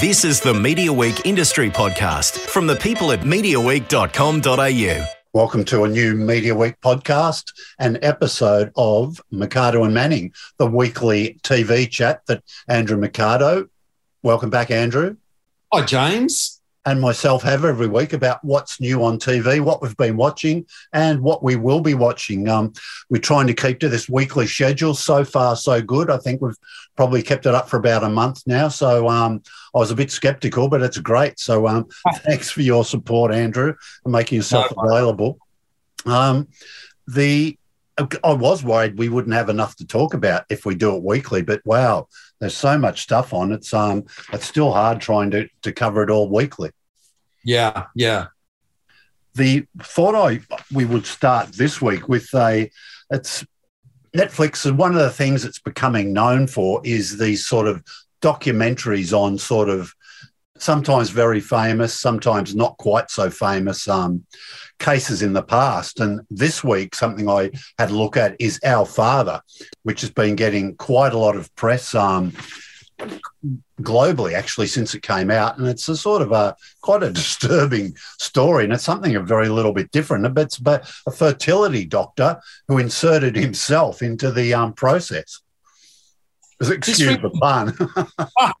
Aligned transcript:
This 0.00 0.26
is 0.26 0.42
the 0.42 0.52
Media 0.52 0.92
Week 0.92 1.24
Industry 1.24 1.70
Podcast 1.70 2.36
from 2.36 2.66
the 2.66 2.76
people 2.76 3.12
at 3.12 3.20
MediaWeek.com.au. 3.20 5.06
Welcome 5.32 5.64
to 5.64 5.84
a 5.84 5.88
new 5.88 6.14
Media 6.14 6.54
Week 6.54 6.74
podcast, 6.82 7.44
an 7.78 7.98
episode 8.02 8.72
of 8.76 9.22
Mercado 9.30 9.84
and 9.84 9.94
Manning, 9.94 10.34
the 10.58 10.66
weekly 10.66 11.40
TV 11.42 11.90
chat 11.90 12.20
that 12.26 12.44
Andrew 12.68 12.98
Mercado, 12.98 13.68
welcome 14.22 14.50
back, 14.50 14.70
Andrew. 14.70 15.16
Hi, 15.72 15.82
James 15.82 16.55
and 16.86 17.00
myself 17.00 17.42
have 17.42 17.64
every 17.64 17.88
week 17.88 18.12
about 18.12 18.42
what's 18.44 18.80
new 18.80 19.02
on 19.02 19.18
TV, 19.18 19.60
what 19.60 19.82
we've 19.82 19.96
been 19.96 20.16
watching, 20.16 20.64
and 20.92 21.20
what 21.20 21.42
we 21.42 21.56
will 21.56 21.80
be 21.80 21.94
watching. 21.94 22.48
Um, 22.48 22.72
we're 23.10 23.20
trying 23.20 23.48
to 23.48 23.54
keep 23.54 23.80
to 23.80 23.88
this 23.88 24.08
weekly 24.08 24.46
schedule. 24.46 24.94
So 24.94 25.24
far, 25.24 25.56
so 25.56 25.82
good. 25.82 26.10
I 26.10 26.18
think 26.18 26.40
we've 26.40 26.56
probably 26.96 27.24
kept 27.24 27.44
it 27.44 27.54
up 27.54 27.68
for 27.68 27.76
about 27.76 28.04
a 28.04 28.08
month 28.08 28.42
now. 28.46 28.68
So 28.68 29.08
um, 29.08 29.42
I 29.74 29.78
was 29.78 29.90
a 29.90 29.96
bit 29.96 30.12
skeptical, 30.12 30.68
but 30.68 30.80
it's 30.80 30.98
great. 30.98 31.40
So 31.40 31.66
um, 31.66 31.88
thanks 32.18 32.50
for 32.50 32.62
your 32.62 32.84
support, 32.84 33.32
Andrew, 33.32 33.74
and 34.04 34.12
making 34.12 34.36
yourself 34.36 34.72
no, 34.76 34.84
available. 34.84 35.38
Um, 36.04 36.46
the 37.08 37.58
I 37.98 38.32
was 38.34 38.62
worried 38.62 38.98
we 38.98 39.08
wouldn't 39.08 39.34
have 39.34 39.48
enough 39.48 39.76
to 39.76 39.86
talk 39.86 40.12
about 40.12 40.44
if 40.50 40.66
we 40.66 40.74
do 40.74 40.94
it 40.96 41.02
weekly, 41.02 41.42
but 41.42 41.64
wow, 41.64 42.08
there's 42.40 42.56
so 42.56 42.76
much 42.76 43.02
stuff 43.02 43.32
on. 43.32 43.52
It's 43.52 43.72
um, 43.72 44.04
it's 44.32 44.46
still 44.46 44.72
hard 44.72 45.00
trying 45.00 45.30
to 45.30 45.48
to 45.62 45.72
cover 45.72 46.02
it 46.02 46.10
all 46.10 46.28
weekly. 46.28 46.70
Yeah, 47.44 47.86
yeah. 47.94 48.26
The 49.34 49.66
thought 49.82 50.14
I 50.14 50.40
we 50.72 50.84
would 50.84 51.06
start 51.06 51.52
this 51.52 51.80
week 51.80 52.08
with 52.08 52.32
a 52.34 52.70
it's 53.10 53.44
Netflix 54.14 54.66
and 54.66 54.78
one 54.78 54.92
of 54.92 55.00
the 55.00 55.10
things 55.10 55.44
it's 55.44 55.58
becoming 55.58 56.12
known 56.12 56.46
for 56.46 56.80
is 56.84 57.18
these 57.18 57.46
sort 57.46 57.66
of 57.66 57.82
documentaries 58.22 59.16
on 59.16 59.38
sort 59.38 59.68
of 59.68 59.94
sometimes 60.58 61.10
very 61.10 61.40
famous, 61.40 61.98
sometimes 61.98 62.54
not 62.54 62.76
quite 62.78 63.10
so 63.10 63.30
famous 63.30 63.88
um, 63.88 64.24
cases 64.78 65.22
in 65.22 65.32
the 65.32 65.42
past. 65.42 66.00
And 66.00 66.20
this 66.30 66.62
week, 66.62 66.94
something 66.94 67.28
I 67.28 67.50
had 67.78 67.90
a 67.90 67.96
look 67.96 68.16
at 68.16 68.36
is 68.38 68.60
Our 68.64 68.86
Father, 68.86 69.40
which 69.82 70.00
has 70.02 70.10
been 70.10 70.36
getting 70.36 70.76
quite 70.76 71.12
a 71.12 71.18
lot 71.18 71.36
of 71.36 71.54
press 71.56 71.94
um, 71.94 72.32
globally, 73.80 74.34
actually, 74.34 74.66
since 74.66 74.94
it 74.94 75.02
came 75.02 75.30
out. 75.30 75.58
And 75.58 75.66
it's 75.68 75.88
a 75.88 75.96
sort 75.96 76.22
of 76.22 76.32
a 76.32 76.56
quite 76.80 77.02
a 77.02 77.10
disturbing 77.12 77.96
story. 78.18 78.64
And 78.64 78.72
it's 78.72 78.84
something 78.84 79.16
a 79.16 79.20
very 79.20 79.48
little 79.48 79.72
bit 79.72 79.90
different. 79.90 80.38
It's 80.38 80.58
about 80.58 80.90
a 81.06 81.10
fertility 81.10 81.84
doctor 81.84 82.40
who 82.68 82.78
inserted 82.78 83.36
himself 83.36 84.02
into 84.02 84.30
the 84.30 84.54
um, 84.54 84.72
process. 84.72 85.40
Excuse 86.60 87.18
the 87.18 87.30
pun. 87.30 87.76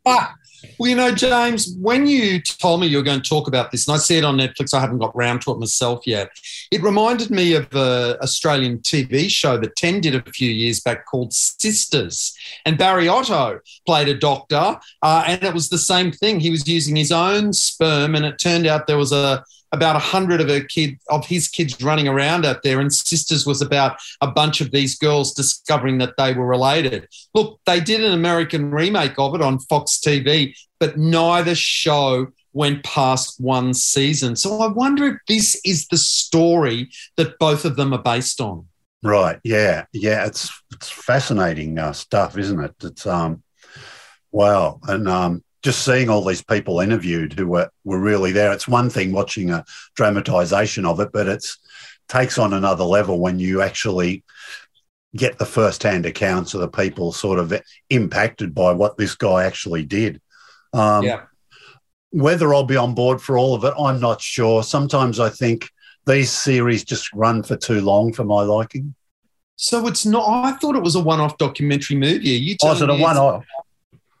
Well, 0.78 0.90
you 0.90 0.96
know, 0.96 1.12
James, 1.12 1.74
when 1.80 2.06
you 2.06 2.40
told 2.40 2.80
me 2.80 2.86
you 2.86 2.98
were 2.98 3.02
going 3.02 3.20
to 3.20 3.28
talk 3.28 3.48
about 3.48 3.70
this, 3.70 3.86
and 3.86 3.94
I 3.94 3.98
see 3.98 4.18
it 4.18 4.24
on 4.24 4.36
Netflix, 4.36 4.74
I 4.74 4.80
haven't 4.80 4.98
got 4.98 5.16
round 5.16 5.42
to 5.42 5.52
it 5.52 5.58
myself 5.58 6.06
yet. 6.06 6.30
It 6.70 6.82
reminded 6.82 7.30
me 7.30 7.54
of 7.54 7.68
an 7.72 8.16
Australian 8.22 8.78
TV 8.78 9.30
show 9.30 9.58
that 9.58 9.76
Ten 9.76 10.00
did 10.00 10.14
a 10.14 10.30
few 10.32 10.50
years 10.50 10.80
back 10.80 11.06
called 11.06 11.32
Sisters. 11.32 12.36
And 12.64 12.76
Barry 12.78 13.08
Otto 13.08 13.60
played 13.86 14.08
a 14.08 14.14
doctor, 14.14 14.78
uh, 15.02 15.24
and 15.26 15.42
it 15.42 15.54
was 15.54 15.68
the 15.68 15.78
same 15.78 16.12
thing. 16.12 16.40
He 16.40 16.50
was 16.50 16.68
using 16.68 16.96
his 16.96 17.12
own 17.12 17.52
sperm, 17.52 18.14
and 18.14 18.24
it 18.24 18.38
turned 18.38 18.66
out 18.66 18.86
there 18.86 18.98
was 18.98 19.12
a 19.12 19.44
about 19.72 19.96
a 19.96 20.00
hundred 20.00 20.40
of 20.40 20.48
her 20.48 20.60
kid 20.60 20.98
of 21.08 21.26
his 21.26 21.48
kids 21.48 21.82
running 21.82 22.08
around 22.08 22.44
out 22.44 22.62
there, 22.62 22.80
and 22.80 22.92
Sisters 22.92 23.46
was 23.46 23.60
about 23.60 23.98
a 24.20 24.26
bunch 24.26 24.60
of 24.60 24.70
these 24.70 24.96
girls 24.96 25.34
discovering 25.34 25.98
that 25.98 26.16
they 26.16 26.32
were 26.32 26.46
related. 26.46 27.08
Look, 27.34 27.60
they 27.66 27.80
did 27.80 28.02
an 28.02 28.12
American 28.12 28.70
remake 28.70 29.18
of 29.18 29.34
it 29.34 29.42
on 29.42 29.58
Fox 29.58 29.98
TV, 29.98 30.56
but 30.78 30.96
neither 30.96 31.54
show 31.54 32.28
went 32.52 32.82
past 32.84 33.38
one 33.38 33.74
season. 33.74 34.34
So 34.34 34.60
I 34.60 34.68
wonder 34.68 35.06
if 35.06 35.16
this 35.28 35.60
is 35.64 35.86
the 35.88 35.98
story 35.98 36.90
that 37.16 37.38
both 37.38 37.64
of 37.64 37.76
them 37.76 37.92
are 37.92 38.02
based 38.02 38.40
on. 38.40 38.66
Right. 39.02 39.38
Yeah. 39.44 39.84
Yeah. 39.92 40.26
It's 40.26 40.50
it's 40.72 40.88
fascinating 40.88 41.78
uh, 41.78 41.92
stuff, 41.92 42.38
isn't 42.38 42.58
it? 42.58 42.74
It's 42.82 43.06
um, 43.06 43.42
wow, 44.32 44.80
and 44.86 45.08
um, 45.08 45.44
just 45.66 45.84
seeing 45.84 46.08
all 46.08 46.24
these 46.24 46.44
people 46.44 46.78
interviewed 46.78 47.32
who 47.32 47.44
were, 47.44 47.68
were 47.82 47.98
really 47.98 48.30
there. 48.30 48.52
It's 48.52 48.68
one 48.68 48.88
thing 48.88 49.10
watching 49.10 49.50
a 49.50 49.64
dramatization 49.96 50.86
of 50.86 51.00
it, 51.00 51.10
but 51.12 51.26
it's 51.26 51.58
takes 52.08 52.38
on 52.38 52.52
another 52.52 52.84
level 52.84 53.18
when 53.18 53.40
you 53.40 53.62
actually 53.62 54.22
get 55.16 55.38
the 55.38 55.44
first-hand 55.44 56.06
accounts 56.06 56.54
of 56.54 56.60
the 56.60 56.68
people 56.68 57.10
sort 57.10 57.40
of 57.40 57.52
impacted 57.90 58.54
by 58.54 58.72
what 58.72 58.96
this 58.96 59.16
guy 59.16 59.42
actually 59.42 59.84
did. 59.84 60.20
Um, 60.72 61.02
yeah. 61.02 61.22
Whether 62.10 62.54
I'll 62.54 62.62
be 62.62 62.76
on 62.76 62.94
board 62.94 63.20
for 63.20 63.36
all 63.36 63.56
of 63.56 63.64
it, 63.64 63.74
I'm 63.76 63.98
not 63.98 64.20
sure. 64.20 64.62
Sometimes 64.62 65.18
I 65.18 65.30
think 65.30 65.68
these 66.06 66.30
series 66.30 66.84
just 66.84 67.12
run 67.12 67.42
for 67.42 67.56
too 67.56 67.80
long 67.80 68.12
for 68.12 68.22
my 68.22 68.42
liking. 68.42 68.94
So 69.56 69.88
it's 69.88 70.06
not. 70.06 70.28
I 70.28 70.52
thought 70.52 70.76
it 70.76 70.82
was 70.84 70.94
a 70.94 71.00
one-off 71.00 71.38
documentary 71.38 71.96
movie. 71.96 72.36
Are 72.36 72.38
you 72.38 72.56
was 72.62 72.82
it 72.82 72.88
a 72.88 72.94
one-off? 72.94 73.44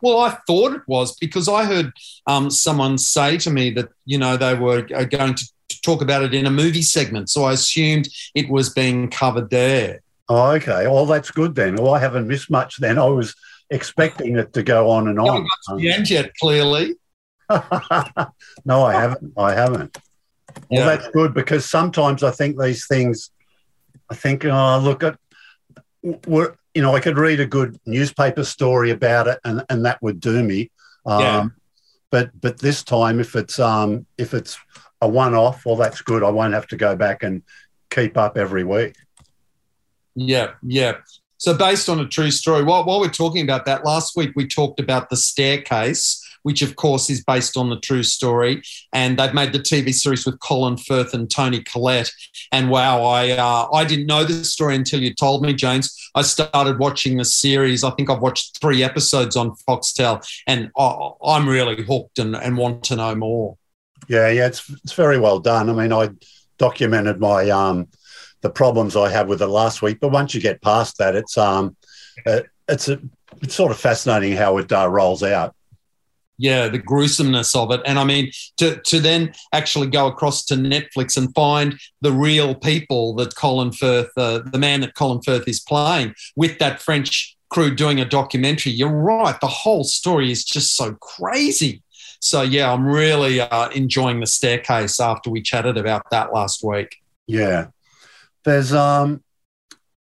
Well, 0.02 0.20
I 0.20 0.38
thought 0.46 0.74
it 0.74 0.82
was 0.86 1.16
because 1.16 1.48
I 1.48 1.64
heard 1.64 1.92
um, 2.26 2.50
someone 2.50 2.98
say 2.98 3.38
to 3.38 3.50
me 3.50 3.70
that 3.70 3.88
you 4.04 4.18
know 4.18 4.36
they 4.36 4.54
were 4.54 4.86
uh, 4.94 5.04
going 5.04 5.34
to 5.34 5.50
talk 5.82 6.02
about 6.02 6.22
it 6.22 6.34
in 6.34 6.46
a 6.46 6.50
movie 6.50 6.82
segment, 6.82 7.30
so 7.30 7.44
I 7.44 7.52
assumed 7.52 8.08
it 8.34 8.48
was 8.48 8.70
being 8.70 9.08
covered 9.10 9.50
there. 9.50 10.00
Oh, 10.28 10.50
okay. 10.52 10.86
Well, 10.88 11.06
that's 11.06 11.30
good 11.30 11.54
then. 11.54 11.76
Well, 11.76 11.94
I 11.94 12.00
haven't 12.00 12.26
missed 12.26 12.50
much 12.50 12.78
then. 12.78 12.98
I 12.98 13.06
was 13.06 13.34
expecting 13.70 14.36
it 14.36 14.52
to 14.54 14.62
go 14.62 14.90
on 14.90 15.08
and 15.08 15.18
on. 15.18 15.46
Not 15.68 15.78
the 15.78 15.90
end 15.90 16.10
yet, 16.10 16.32
clearly. 16.34 16.96
no, 17.50 18.84
I 18.84 18.92
haven't. 18.92 19.32
I 19.36 19.54
haven't. 19.54 19.96
Well, 20.70 20.80
yeah. 20.80 20.84
that's 20.86 21.08
good 21.10 21.32
because 21.32 21.68
sometimes 21.68 22.22
I 22.22 22.32
think 22.32 22.58
these 22.58 22.86
things. 22.86 23.30
I 24.10 24.14
think, 24.14 24.44
oh, 24.44 24.78
look 24.78 25.02
at 25.02 25.18
we're 26.26 26.54
you 26.76 26.82
know, 26.82 26.94
I 26.94 27.00
could 27.00 27.16
read 27.16 27.40
a 27.40 27.46
good 27.46 27.80
newspaper 27.86 28.44
story 28.44 28.90
about 28.90 29.28
it, 29.28 29.40
and, 29.46 29.64
and 29.70 29.86
that 29.86 30.02
would 30.02 30.20
do 30.20 30.42
me. 30.42 30.70
Um, 31.06 31.20
yeah. 31.22 31.46
But 32.10 32.38
but 32.38 32.58
this 32.58 32.84
time, 32.84 33.18
if 33.18 33.34
it's 33.34 33.58
um 33.58 34.04
if 34.18 34.34
it's 34.34 34.58
a 35.00 35.08
one 35.08 35.34
off, 35.34 35.64
well, 35.64 35.76
that's 35.76 36.02
good. 36.02 36.22
I 36.22 36.28
won't 36.28 36.52
have 36.52 36.66
to 36.68 36.76
go 36.76 36.94
back 36.94 37.22
and 37.22 37.42
keep 37.90 38.18
up 38.18 38.36
every 38.36 38.62
week. 38.62 38.94
Yeah, 40.14 40.52
yeah. 40.62 40.98
So 41.38 41.54
based 41.54 41.88
on 41.88 41.98
a 41.98 42.06
true 42.06 42.30
story, 42.30 42.62
while, 42.62 42.84
while 42.84 43.00
we're 43.00 43.08
talking 43.08 43.42
about 43.42 43.64
that, 43.64 43.84
last 43.84 44.14
week 44.14 44.32
we 44.36 44.46
talked 44.46 44.78
about 44.78 45.08
the 45.08 45.16
staircase 45.16 46.22
which 46.46 46.62
of 46.62 46.76
course 46.76 47.10
is 47.10 47.24
based 47.24 47.56
on 47.56 47.70
the 47.70 47.80
true 47.80 48.04
story. 48.04 48.62
And 48.92 49.18
they've 49.18 49.34
made 49.34 49.52
the 49.52 49.58
TV 49.58 49.92
series 49.92 50.24
with 50.24 50.38
Colin 50.38 50.76
Firth 50.76 51.12
and 51.12 51.28
Toni 51.28 51.60
Collette. 51.64 52.12
And 52.52 52.70
wow, 52.70 53.02
I 53.02 53.30
uh, 53.30 53.66
I 53.74 53.84
didn't 53.84 54.06
know 54.06 54.22
this 54.22 54.52
story 54.52 54.76
until 54.76 55.02
you 55.02 55.12
told 55.12 55.42
me, 55.42 55.54
James. 55.54 55.92
I 56.14 56.22
started 56.22 56.78
watching 56.78 57.16
the 57.16 57.24
series. 57.24 57.82
I 57.82 57.90
think 57.90 58.08
I've 58.08 58.22
watched 58.22 58.60
three 58.60 58.84
episodes 58.84 59.34
on 59.34 59.56
Foxtel, 59.68 60.24
and 60.46 60.70
I'm 60.78 61.48
really 61.48 61.82
hooked 61.82 62.20
and, 62.20 62.36
and 62.36 62.56
want 62.56 62.84
to 62.84 62.96
know 62.96 63.16
more. 63.16 63.56
Yeah, 64.06 64.28
yeah, 64.28 64.46
it's 64.46 64.70
it's 64.84 64.92
very 64.92 65.18
well 65.18 65.40
done. 65.40 65.68
I 65.68 65.72
mean, 65.72 65.92
I 65.92 66.10
documented 66.58 67.18
my 67.18 67.50
um 67.50 67.88
the 68.42 68.50
problems 68.50 68.94
I 68.94 69.10
had 69.10 69.26
with 69.26 69.42
it 69.42 69.48
last 69.48 69.82
week, 69.82 69.98
but 69.98 70.12
once 70.12 70.32
you 70.32 70.40
get 70.40 70.62
past 70.62 70.98
that, 70.98 71.16
it's 71.16 71.36
um 71.36 71.76
uh, 72.24 72.42
it's 72.68 72.88
a, 72.88 73.00
it's 73.42 73.56
sort 73.56 73.72
of 73.72 73.80
fascinating 73.80 74.36
how 74.36 74.58
it 74.58 74.70
uh, 74.70 74.88
rolls 74.88 75.24
out 75.24 75.56
yeah, 76.38 76.68
the 76.68 76.78
gruesomeness 76.78 77.54
of 77.54 77.70
it. 77.70 77.80
And 77.86 77.98
I 77.98 78.04
mean, 78.04 78.30
to, 78.58 78.76
to 78.80 79.00
then 79.00 79.32
actually 79.52 79.88
go 79.88 80.06
across 80.06 80.44
to 80.46 80.54
Netflix 80.54 81.16
and 81.16 81.34
find 81.34 81.78
the 82.00 82.12
real 82.12 82.54
people 82.54 83.14
that 83.14 83.34
Colin 83.34 83.72
Firth, 83.72 84.10
uh, 84.16 84.40
the 84.44 84.58
man 84.58 84.80
that 84.80 84.94
Colin 84.94 85.22
Firth 85.22 85.48
is 85.48 85.60
playing, 85.60 86.14
with 86.34 86.58
that 86.58 86.82
French 86.82 87.36
crew 87.48 87.74
doing 87.74 88.00
a 88.00 88.04
documentary. 88.04 88.72
You're 88.72 88.88
right. 88.88 89.40
The 89.40 89.46
whole 89.46 89.84
story 89.84 90.30
is 90.30 90.44
just 90.44 90.76
so 90.76 90.94
crazy. 90.94 91.82
So, 92.20 92.42
yeah, 92.42 92.72
I'm 92.72 92.86
really 92.86 93.40
uh, 93.40 93.68
enjoying 93.70 94.20
the 94.20 94.26
staircase 94.26 94.98
after 95.00 95.30
we 95.30 95.42
chatted 95.42 95.76
about 95.76 96.10
that 96.10 96.32
last 96.32 96.64
week. 96.64 96.96
Yeah. 97.26 97.68
There's 98.44 98.72
um, 98.72 99.22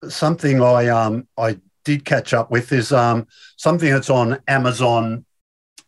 something 0.09 0.63
I 0.63 0.89
um, 0.89 1.29
I 1.37 1.59
did 1.85 2.05
catch 2.05 2.33
up 2.33 2.51
with 2.51 2.73
is 2.73 2.93
um, 2.93 3.27
something 3.57 3.93
that's 3.93 4.11
on 4.11 4.39
Amazon 4.49 5.26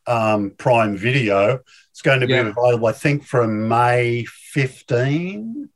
um, 0.08 0.50
Prime 0.58 0.96
Video. 0.96 1.60
It's 1.90 2.02
going 2.02 2.20
to 2.20 2.26
be 2.26 2.32
yeah. 2.32 2.48
available, 2.48 2.86
I 2.86 2.92
think, 2.92 3.24
from 3.24 3.68
May 3.68 4.24
15. 4.24 5.68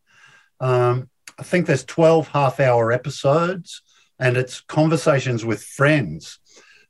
Um, 0.61 1.11
I 1.39 1.43
think 1.43 1.67
there's 1.67 1.85
12 1.85 2.29
half 2.29 2.61
hour 2.61 2.93
episodes 2.93 3.83
and 4.19 4.37
it's 4.37 4.61
conversations 4.61 5.45
with 5.45 5.63
friends. 5.63 6.39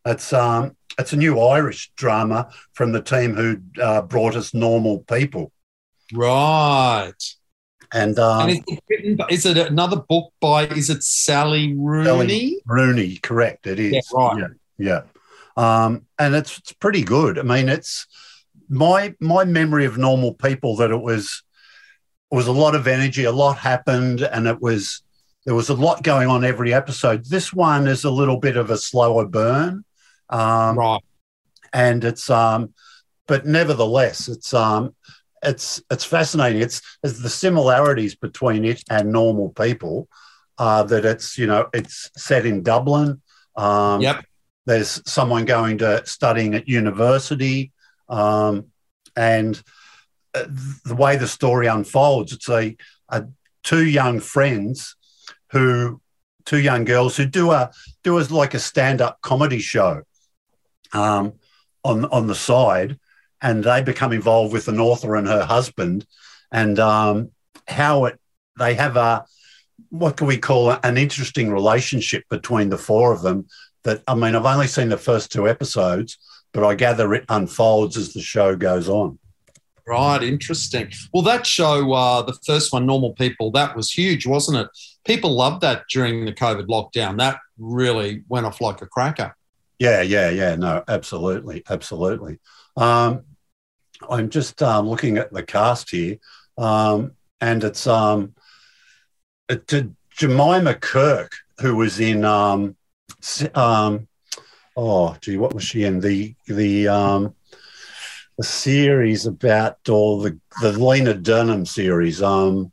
It's, 0.05 0.33
um, 0.33 0.77
it's 0.99 1.13
a 1.13 1.17
new 1.17 1.41
Irish 1.41 1.91
drama 1.97 2.51
from 2.75 2.93
the 2.93 3.03
team 3.03 3.35
who 3.35 3.59
uh, 3.81 4.03
brought 4.03 4.37
us 4.37 4.53
Normal 4.53 5.01
People. 5.01 5.53
Right. 6.13 7.13
And, 7.95 8.19
um, 8.19 8.49
and 8.49 8.59
is, 8.59 8.79
it 8.89 9.21
is, 9.31 9.47
it 9.47 9.57
another 9.57 9.97
book 9.97 10.33
by, 10.41 10.67
is 10.67 10.91
it 10.91 11.03
Sally 11.03 11.75
Rooney? 11.75 12.05
Sally 12.05 12.63
Rooney, 12.67 13.17
correct. 13.19 13.67
It 13.67 13.81
is. 13.81 13.93
Yeah, 13.93 14.01
right. 14.13 14.39
Yeah. 14.39 14.49
yeah 14.77 15.03
um, 15.57 16.07
and 16.19 16.35
it's, 16.35 16.59
it's 16.59 16.73
pretty 16.73 17.03
good. 17.03 17.39
I 17.39 17.43
mean, 17.43 17.69
it's 17.69 18.07
my 18.69 19.15
my 19.21 19.45
memory 19.45 19.85
of 19.85 19.99
normal 19.99 20.35
people 20.35 20.77
that 20.77 20.91
it 20.91 21.01
was 21.01 21.43
it 22.31 22.35
was 22.35 22.47
a 22.47 22.53
lot 22.53 22.75
of 22.75 22.87
energy, 22.87 23.25
a 23.25 23.33
lot 23.33 23.59
happened, 23.59 24.23
and 24.23 24.47
it 24.47 24.61
was 24.61 25.03
there 25.45 25.55
was 25.55 25.69
a 25.69 25.75
lot 25.75 26.03
going 26.03 26.29
on 26.29 26.45
every 26.45 26.73
episode. 26.73 27.27
This 27.27 27.53
one 27.53 27.87
is 27.87 28.05
a 28.05 28.11
little 28.11 28.39
bit 28.39 28.57
of 28.57 28.71
a 28.71 28.79
slower 28.79 29.27
burn, 29.27 29.85
um, 30.31 30.79
right? 30.79 31.01
And 31.73 32.05
it's 32.05 32.31
um, 32.31 32.73
but 33.27 33.47
nevertheless, 33.47 34.29
it's 34.29 34.55
um, 34.55 34.95
it's 35.43 35.83
it's 35.91 36.05
fascinating. 36.05 36.63
It's, 36.63 36.81
it's 37.03 37.21
the 37.21 37.31
similarities 37.31 38.15
between 38.15 38.65
it 38.65 38.83
and 38.91 39.13
normal 39.13 39.51
people. 39.51 40.09
Uh, 40.59 40.83
that 40.85 41.05
it's 41.05 41.39
you 41.39 41.47
know 41.47 41.69
it's 41.73 42.11
set 42.17 42.47
in 42.47 42.63
Dublin. 42.63 43.21
Um, 43.57 44.01
yep. 44.01 44.25
There's 44.65 45.03
someone 45.11 45.45
going 45.45 45.79
to 45.79 46.07
studying 46.07 46.55
at 46.55 46.69
university, 46.69 47.73
um, 48.09 48.67
and 49.17 49.61
uh, 50.35 50.45
the 50.85 50.95
way 50.95 51.17
the 51.17 51.29
story 51.29 51.67
unfolds, 51.67 52.33
it's 52.33 52.49
a, 52.49 52.77
a 53.09 53.27
two 53.63 53.85
young 53.85 54.21
friends 54.21 54.97
who 55.51 56.01
two 56.45 56.61
young 56.61 56.85
girls 56.85 57.17
who 57.17 57.27
do 57.27 57.53
a 57.53 57.71
do 58.03 58.19
as 58.19 58.31
like 58.31 58.55
a 58.55 58.59
stand-up 58.59 59.21
comedy 59.21 59.59
show 59.59 60.03
um, 60.93 61.35
on 61.85 62.05
on 62.07 62.27
the 62.27 62.35
side, 62.35 62.99
and 63.41 63.65
they 63.65 63.83
become 63.83 64.13
involved 64.13 64.53
with 64.53 64.69
an 64.69 64.81
author 64.81 65.17
and 65.17 65.27
her 65.27 65.45
husband, 65.45 66.07
and 66.51 66.79
um, 66.79 67.31
how 67.67 68.07
it 68.07 68.19
they 68.59 68.75
have 68.75 68.97
a 68.97 69.25
what 69.91 70.17
can 70.17 70.27
we 70.27 70.39
call 70.39 70.71
an 70.83 70.97
interesting 70.97 71.53
relationship 71.53 72.25
between 72.31 72.71
the 72.71 72.79
four 72.79 73.13
of 73.13 73.23
them. 73.23 73.47
That 73.85 74.03
I 74.07 74.15
mean, 74.15 74.35
I've 74.35 74.47
only 74.47 74.67
seen 74.67 74.89
the 74.89 74.97
first 74.97 75.33
two 75.33 75.49
episodes, 75.49 76.19
but 76.53 76.65
I 76.65 76.75
gather 76.75 77.15
it 77.15 77.25
unfolds 77.29 77.97
as 77.97 78.13
the 78.13 78.21
show 78.21 78.55
goes 78.57 78.89
on. 78.89 79.19
Right, 79.87 80.23
interesting. 80.23 80.93
Well, 81.13 81.25
that 81.25 81.45
show, 81.45 81.93
uh, 81.93 82.23
the 82.23 82.39
first 82.47 82.73
one, 82.73 82.87
Normal 82.87 83.15
People, 83.15 83.51
that 83.53 83.75
was 83.75 83.91
huge, 83.91 84.27
wasn't 84.27 84.59
it? 84.59 84.69
People 85.05 85.35
loved 85.35 85.61
that 85.63 85.85
during 85.91 86.25
the 86.25 86.33
COVID 86.33 86.67
lockdown. 86.69 87.19
That 87.19 87.41
really 87.59 88.23
went 88.29 88.47
off 88.47 88.61
like 88.61 88.81
a 88.81 88.87
cracker. 88.87 89.35
Yeah, 89.81 90.03
yeah, 90.03 90.31
yeah. 90.31 90.55
No, 90.55 90.85
absolutely, 90.87 91.65
absolutely. 91.69 92.39
Um, 92.77 93.25
I'm 94.09 94.31
just 94.31 94.63
um, 94.63 94.89
looking 94.89 95.19
at 95.19 95.33
the 95.33 95.43
cast 95.43 95.91
here, 95.91 96.19
um, 96.57 97.13
and 97.41 97.65
it's 97.65 97.87
um, 97.89 98.35
it, 99.49 99.73
Jemima 100.11 100.75
Kirk, 100.75 101.33
who 101.61 101.75
was 101.75 101.99
in 101.99 102.25
um, 102.25 102.77
um, 103.55 104.09
oh, 104.77 105.17
gee, 105.21 105.37
what 105.37 105.55
was 105.55 105.65
she 105.65 105.85
in 105.85 106.01
the 106.01 106.35
the 106.47 106.89
um, 106.89 107.35
the 108.39 108.45
series 108.45 109.27
about 109.27 109.89
all 109.89 110.21
the 110.21 110.39
the 110.61 110.73
Lena 110.73 111.15
Dunham 111.15 111.67
series? 111.67 112.23
Um, 112.23 112.73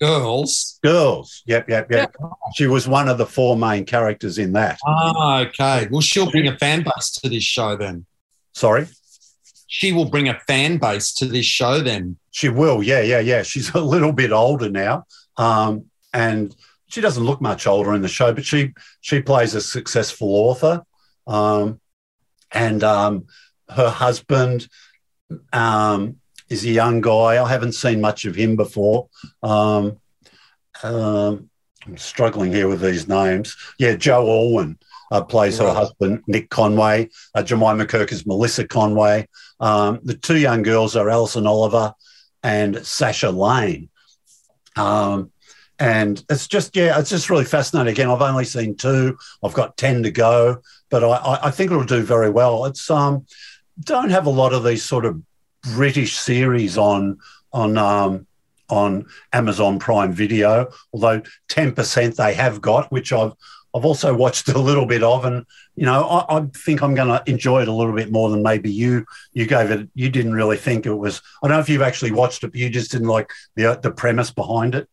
Girls. 0.00 0.78
Girls. 0.84 1.42
Yep, 1.46 1.68
yep, 1.68 1.90
yep. 1.90 2.14
Yeah. 2.20 2.28
She 2.54 2.68
was 2.68 2.86
one 2.86 3.08
of 3.08 3.18
the 3.18 3.26
four 3.26 3.56
main 3.56 3.84
characters 3.84 4.38
in 4.38 4.52
that. 4.52 4.78
Ah, 4.86 5.40
okay. 5.40 5.88
Well, 5.90 6.00
she'll 6.00 6.30
bring 6.30 6.46
a 6.46 6.56
fan 6.56 6.84
base 6.84 7.10
to 7.20 7.28
this 7.28 7.42
show 7.42 7.76
then. 7.76 8.06
Sorry 8.54 8.86
she 9.68 9.92
will 9.92 10.06
bring 10.06 10.28
a 10.28 10.40
fan 10.48 10.78
base 10.78 11.12
to 11.12 11.26
this 11.26 11.46
show 11.46 11.80
then. 11.80 12.16
She 12.32 12.48
will, 12.48 12.82
yeah, 12.82 13.02
yeah, 13.02 13.20
yeah. 13.20 13.42
She's 13.42 13.72
a 13.74 13.80
little 13.80 14.12
bit 14.12 14.32
older 14.32 14.68
now. 14.68 15.04
Um, 15.36 15.84
and 16.12 16.56
she 16.88 17.00
doesn't 17.00 17.24
look 17.24 17.40
much 17.40 17.66
older 17.66 17.94
in 17.94 18.02
the 18.02 18.08
show, 18.08 18.32
but 18.32 18.44
she 18.44 18.72
she 19.00 19.22
plays 19.22 19.54
a 19.54 19.60
successful 19.60 20.28
author. 20.28 20.82
Um, 21.26 21.80
and 22.50 22.82
um, 22.82 23.26
her 23.68 23.90
husband 23.90 24.68
um, 25.52 26.16
is 26.48 26.64
a 26.64 26.70
young 26.70 27.00
guy. 27.00 27.42
I 27.42 27.48
haven't 27.48 27.72
seen 27.72 28.00
much 28.00 28.24
of 28.24 28.34
him 28.34 28.56
before. 28.56 29.08
Um, 29.42 29.98
um, 30.82 31.50
I'm 31.86 31.96
struggling 31.96 32.52
here 32.52 32.68
with 32.68 32.80
these 32.80 33.08
names. 33.08 33.56
Yeah, 33.78 33.94
Joe 33.94 34.26
Alwyn 34.26 34.78
uh, 35.10 35.22
plays 35.22 35.60
right. 35.60 35.68
her 35.68 35.74
husband, 35.74 36.22
Nick 36.26 36.50
Conway. 36.50 37.10
Uh, 37.34 37.42
Jemima 37.42 37.86
Kirk 37.86 38.12
is 38.12 38.26
Melissa 38.26 38.66
Conway. 38.66 39.28
Um, 39.60 40.00
the 40.02 40.14
two 40.14 40.38
young 40.38 40.62
girls 40.62 40.96
are 40.96 41.10
Alison 41.10 41.46
Oliver 41.46 41.94
and 42.42 42.84
Sasha 42.86 43.30
Lane. 43.30 43.88
Um, 44.76 45.32
and 45.78 46.24
it's 46.28 46.46
just, 46.48 46.74
yeah, 46.76 46.98
it's 46.98 47.10
just 47.10 47.30
really 47.30 47.44
fascinating. 47.44 47.92
Again, 47.92 48.10
I've 48.10 48.22
only 48.22 48.44
seen 48.44 48.76
two. 48.76 49.16
I've 49.42 49.54
got 49.54 49.76
10 49.76 50.02
to 50.04 50.10
go, 50.10 50.62
but 50.90 51.04
I, 51.04 51.38
I 51.44 51.50
think 51.50 51.70
it'll 51.70 51.84
do 51.84 52.02
very 52.02 52.30
well. 52.30 52.64
It's, 52.64 52.90
um, 52.90 53.26
don't 53.80 54.10
have 54.10 54.26
a 54.26 54.30
lot 54.30 54.52
of 54.52 54.64
these 54.64 54.82
sort 54.82 55.04
of 55.04 55.22
British 55.74 56.16
series 56.16 56.76
on, 56.76 57.18
on, 57.52 57.78
um, 57.78 58.26
on 58.68 59.06
Amazon 59.32 59.78
Prime 59.78 60.12
Video, 60.12 60.68
although 60.92 61.22
10% 61.48 62.16
they 62.16 62.34
have 62.34 62.60
got, 62.60 62.90
which 62.90 63.12
I've 63.12 63.32
I've 63.74 63.84
also 63.84 64.14
watched 64.14 64.48
a 64.48 64.58
little 64.58 64.86
bit 64.86 65.02
of, 65.02 65.24
and 65.24 65.44
you 65.76 65.84
know, 65.84 66.04
I, 66.04 66.38
I 66.38 66.46
think 66.54 66.82
I'm 66.82 66.94
going 66.94 67.08
to 67.08 67.22
enjoy 67.30 67.62
it 67.62 67.68
a 67.68 67.72
little 67.72 67.94
bit 67.94 68.10
more 68.10 68.30
than 68.30 68.42
maybe 68.42 68.70
you. 68.70 69.04
You 69.32 69.46
gave 69.46 69.70
it. 69.70 69.88
You 69.94 70.08
didn't 70.10 70.32
really 70.32 70.56
think 70.56 70.86
it 70.86 70.94
was. 70.94 71.20
I 71.42 71.48
don't 71.48 71.56
know 71.56 71.60
if 71.60 71.68
you've 71.68 71.82
actually 71.82 72.12
watched 72.12 72.42
it, 72.44 72.48
but 72.48 72.56
you 72.56 72.70
just 72.70 72.90
didn't 72.90 73.08
like 73.08 73.30
the 73.56 73.78
the 73.80 73.90
premise 73.90 74.30
behind 74.30 74.74
it. 74.74 74.88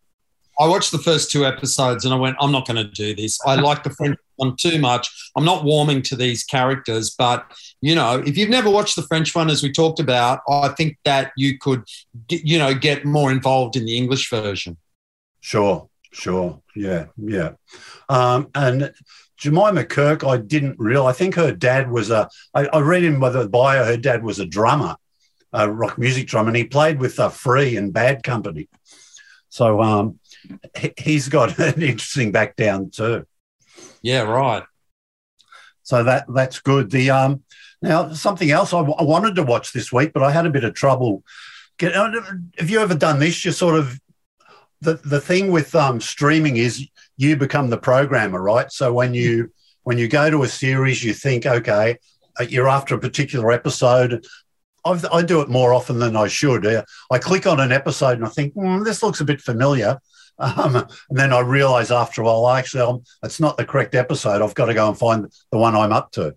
I 0.60 0.68
watched 0.68 0.92
the 0.92 1.00
first 1.00 1.32
two 1.32 1.46
episodes 1.46 2.06
and 2.06 2.14
I 2.14 2.18
went, 2.18 2.38
I'm 2.40 2.52
not 2.52 2.68
going 2.68 2.78
to 2.78 2.90
do 2.90 3.14
this. 3.14 3.40
I 3.46 3.56
like 3.56 3.84
the 3.84 3.90
French 3.90 4.18
one 4.38 4.56
too 4.56 4.80
much. 4.80 5.32
I'm 5.36 5.46
not 5.46 5.64
warming 5.64 6.02
to 6.04 6.16
these 6.16 6.44
characters, 6.44 7.14
but 7.18 7.46
you 7.82 7.96
know, 7.96 8.24
if 8.26 8.38
you've 8.38 8.50
never 8.50 8.70
watched 8.70 8.96
the 8.96 9.04
French 9.04 9.36
one, 9.36 9.50
as 9.50 9.62
we 9.62 9.72
talked 9.72 10.00
about, 10.00 10.40
I 10.50 10.70
think 10.70 10.98
that 11.06 11.32
you 11.38 11.58
could, 11.58 11.84
you 12.30 12.58
know, 12.58 12.74
get 12.74 13.06
more 13.06 13.32
involved 13.32 13.76
in 13.76 13.86
the 13.86 13.98
English 13.98 14.30
version. 14.30 14.78
Sure, 15.42 15.88
sure, 16.12 16.62
yeah, 16.76 17.06
yeah. 17.18 17.52
Um, 18.10 18.50
and 18.56 18.92
Jemima 19.38 19.86
Kirk, 19.86 20.24
I 20.24 20.38
didn't 20.38 20.80
real. 20.80 21.06
I 21.06 21.12
think 21.12 21.36
her 21.36 21.52
dad 21.52 21.92
was 21.92 22.10
a. 22.10 22.30
I, 22.54 22.66
I 22.68 22.80
read 22.80 23.04
in 23.04 23.20
the 23.20 23.50
bio, 23.50 23.86
her 23.86 23.98
dad 23.98 24.24
was 24.24 24.40
a 24.40 24.46
drummer, 24.46 24.96
a 25.54 25.70
rock 25.70 25.98
music 25.98 26.28
drummer, 26.28 26.50
and 26.50 26.58
he 26.58 26.64
played 26.64 27.00
with 27.00 27.20
a 27.20 27.30
Free 27.30 27.78
and 27.78 27.94
Bad 27.94 28.24
Company. 28.24 28.68
So 29.50 29.82
um, 29.82 30.20
he, 30.76 31.14
has 31.14 31.30
got 31.30 31.58
an 31.60 31.82
interesting 31.82 32.32
background 32.32 32.94
too. 32.94 33.26
Yeah, 34.02 34.22
right. 34.22 34.64
So 35.84 36.04
that 36.04 36.26
that's 36.34 36.60
good. 36.60 36.90
The 36.92 37.12
um, 37.12 37.44
now 37.82 38.14
something 38.14 38.50
else 38.50 38.74
I, 38.74 38.80
w- 38.80 38.96
I 38.98 39.04
wanted 39.04 39.36
to 39.36 39.44
watch 39.44 39.72
this 39.72 39.92
week, 39.92 40.14
but 40.14 40.24
I 40.24 40.32
had 40.32 40.46
a 40.46 40.50
bit 40.50 40.64
of 40.64 40.74
trouble. 40.74 41.24
Get, 41.78 41.94
have 41.94 42.70
you 42.70 42.80
ever 42.80 42.96
done 42.96 43.20
this? 43.20 43.44
You 43.46 43.52
sort 43.52 43.76
of 43.76 44.00
the 44.82 44.96
the 45.06 45.22
thing 45.22 45.52
with 45.52 45.76
um, 45.76 46.02
streaming 46.02 46.58
is 46.58 46.88
you 47.18 47.36
become 47.36 47.70
the 47.70 47.78
programmer, 47.78 48.42
right? 48.42 48.72
So 48.72 48.94
when 48.94 49.14
you 49.14 49.52
when 49.84 49.98
you 49.98 50.08
go 50.08 50.30
to 50.30 50.44
a 50.44 50.48
series, 50.48 51.04
you 51.04 51.14
think, 51.14 51.46
okay, 51.46 51.98
uh, 52.40 52.44
you're 52.44 52.68
after 52.68 52.96
a 52.96 53.00
particular 53.00 53.52
episode. 53.52 54.26
I've, 54.84 55.06
i 55.12 55.22
do 55.22 55.42
it 55.42 55.50
more 55.50 55.74
often 55.74 56.00
than 56.00 56.16
I 56.16 56.28
should. 56.28 56.66
Uh, 56.66 56.84
I 57.12 57.18
click 57.18 57.48
on 57.48 57.60
an 57.60 57.72
episode 57.72 58.18
and 58.18 58.26
I 58.26 58.30
think, 58.30 58.56
mm, 58.56 58.84
this 58.84 59.02
looks 59.02 59.22
a 59.22 59.26
bit 59.26 59.42
familiar. 59.42 60.00
Um, 60.38 60.76
and 60.76 60.88
then 61.12 61.32
I 61.32 61.40
realize 61.40 61.92
after 61.92 62.22
a 62.22 62.26
while, 62.26 62.50
actually, 62.50 62.84
I'm, 62.84 63.04
it's 63.24 63.40
not 63.40 63.58
the 63.58 63.66
correct 63.66 63.96
episode. 63.96 64.42
I've 64.42 64.56
got 64.56 64.66
to 64.66 64.74
go 64.74 64.88
and 64.88 64.98
find 64.98 65.32
the 65.52 65.58
one 65.58 65.76
I'm 65.76 65.94
up 65.94 66.12
to. 66.14 66.36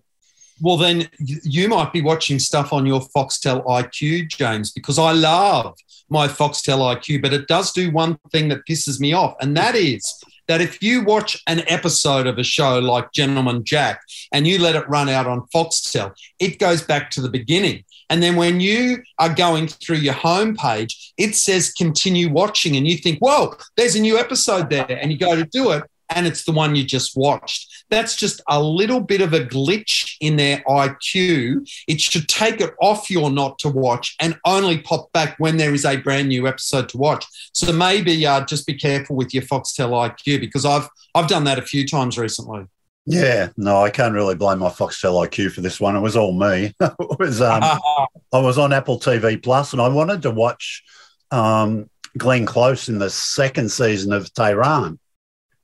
Well, 0.61 0.77
then 0.77 1.09
you 1.19 1.69
might 1.69 1.93
be 1.93 2.01
watching 2.01 2.37
stuff 2.37 2.73
on 2.73 2.85
your 2.85 3.01
Foxtel 3.01 3.65
IQ, 3.65 4.29
James, 4.29 4.71
because 4.71 4.99
I 4.99 5.13
love 5.13 5.77
my 6.09 6.27
Foxtel 6.27 6.95
IQ, 6.95 7.21
but 7.21 7.33
it 7.33 7.47
does 7.47 7.71
do 7.71 7.91
one 7.91 8.17
thing 8.31 8.49
that 8.49 8.65
pisses 8.67 8.99
me 8.99 9.13
off, 9.13 9.35
and 9.41 9.55
that 9.55 9.75
is 9.75 10.21
that 10.49 10.61
if 10.61 10.81
you 10.81 11.03
watch 11.03 11.41
an 11.45 11.61
episode 11.67 12.25
of 12.25 12.39
a 12.39 12.43
show 12.43 12.79
like 12.79 13.11
Gentleman 13.11 13.63
Jack 13.63 14.01
and 14.33 14.47
you 14.47 14.59
let 14.59 14.75
it 14.75 14.89
run 14.89 15.07
out 15.07 15.27
on 15.27 15.45
Foxtel, 15.53 16.11
it 16.39 16.57
goes 16.57 16.81
back 16.81 17.11
to 17.11 17.21
the 17.21 17.29
beginning. 17.29 17.83
And 18.09 18.23
then 18.23 18.35
when 18.35 18.59
you 18.59 19.03
are 19.19 19.33
going 19.33 19.67
through 19.67 19.97
your 19.97 20.15
homepage, 20.15 21.11
it 21.17 21.35
says 21.35 21.71
continue 21.71 22.29
watching, 22.29 22.75
and 22.75 22.87
you 22.87 22.97
think, 22.97 23.19
whoa, 23.19 23.55
there's 23.77 23.95
a 23.95 24.01
new 24.01 24.17
episode 24.17 24.69
there. 24.69 24.87
And 24.89 25.11
you 25.11 25.17
go 25.17 25.35
to 25.35 25.45
do 25.45 25.71
it, 25.71 25.83
and 26.09 26.25
it's 26.25 26.43
the 26.43 26.51
one 26.51 26.75
you 26.75 26.83
just 26.83 27.15
watched. 27.15 27.85
That's 27.89 28.15
just 28.15 28.41
a 28.47 28.61
little 28.61 28.99
bit 28.99 29.21
of 29.21 29.33
a 29.33 29.39
glitch 29.39 30.15
in 30.21 30.35
their 30.35 30.63
IQ. 30.67 31.67
It 31.87 32.01
should 32.01 32.27
take 32.27 32.61
it 32.61 32.73
off 32.81 33.09
your 33.09 33.29
not 33.31 33.59
to 33.59 33.69
watch 33.69 34.15
and 34.19 34.37
only 34.45 34.79
pop 34.79 35.11
back 35.11 35.35
when 35.39 35.57
there 35.57 35.73
is 35.73 35.85
a 35.85 35.97
brand 35.97 36.29
new 36.29 36.47
episode 36.47 36.89
to 36.89 36.97
watch. 36.97 37.25
So 37.53 37.71
maybe 37.71 38.25
uh, 38.25 38.45
just 38.45 38.67
be 38.67 38.75
careful 38.75 39.15
with 39.15 39.33
your 39.33 39.43
Foxtel 39.43 39.91
IQ 39.91 40.39
because 40.39 40.65
I've 40.65 40.87
I've 41.15 41.27
done 41.27 41.43
that 41.45 41.59
a 41.59 41.63
few 41.63 41.87
times 41.87 42.17
recently. 42.17 42.67
Yeah, 43.11 43.49
no, 43.57 43.81
I 43.83 43.89
can't 43.89 44.13
really 44.13 44.35
blame 44.35 44.59
my 44.59 44.69
Foxtel 44.69 45.27
IQ 45.27 45.51
for 45.51 45.61
this 45.61 45.79
one. 45.79 45.95
It 45.95 46.01
was 46.01 46.15
all 46.15 46.31
me. 46.31 46.75
it 46.79 47.19
was 47.19 47.41
um, 47.41 47.63
I 48.33 48.39
was 48.39 48.59
on 48.59 48.71
Apple 48.71 48.99
TV 48.99 49.41
Plus 49.41 49.73
and 49.73 49.81
I 49.81 49.87
wanted 49.87 50.21
to 50.21 50.31
watch 50.31 50.83
um, 51.31 51.89
Glenn 52.19 52.45
Close 52.45 52.87
in 52.87 52.99
the 52.99 53.09
second 53.09 53.71
season 53.71 54.13
of 54.13 54.31
Tehran. 54.35 54.99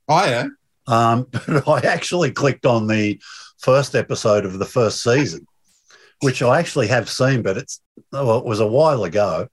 Oh 0.08 0.24
yeah. 0.26 0.48
Um, 0.88 1.28
but 1.46 1.68
I 1.68 1.86
actually 1.86 2.32
clicked 2.32 2.66
on 2.66 2.88
the 2.88 3.20
first 3.58 3.94
episode 3.94 4.44
of 4.44 4.58
the 4.58 4.64
first 4.64 5.00
season, 5.04 5.46
which 6.22 6.42
I 6.42 6.58
actually 6.58 6.88
have 6.88 7.08
seen, 7.08 7.42
but 7.42 7.56
it's 7.56 7.80
well, 8.10 8.38
it 8.38 8.44
was 8.44 8.58
a 8.58 8.66
while 8.66 9.04
ago, 9.04 9.46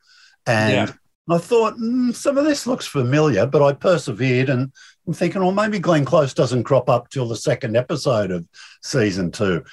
and 0.47 0.89
yeah. 0.89 1.35
I 1.35 1.37
thought 1.37 1.75
mm, 1.75 2.13
some 2.15 2.39
of 2.39 2.45
this 2.45 2.65
looks 2.65 2.87
familiar, 2.87 3.45
but 3.45 3.63
I 3.63 3.73
persevered, 3.73 4.49
and 4.49 4.71
I'm 5.05 5.13
thinking, 5.13 5.41
well, 5.41 5.51
maybe 5.51 5.79
Glenn 5.79 6.05
Close 6.05 6.33
doesn't 6.33 6.63
crop 6.63 6.89
up 6.89 7.09
till 7.09 7.27
the 7.27 7.35
second 7.35 7.75
episode 7.75 8.31
of 8.31 8.47
season 8.81 9.31
two. 9.31 9.63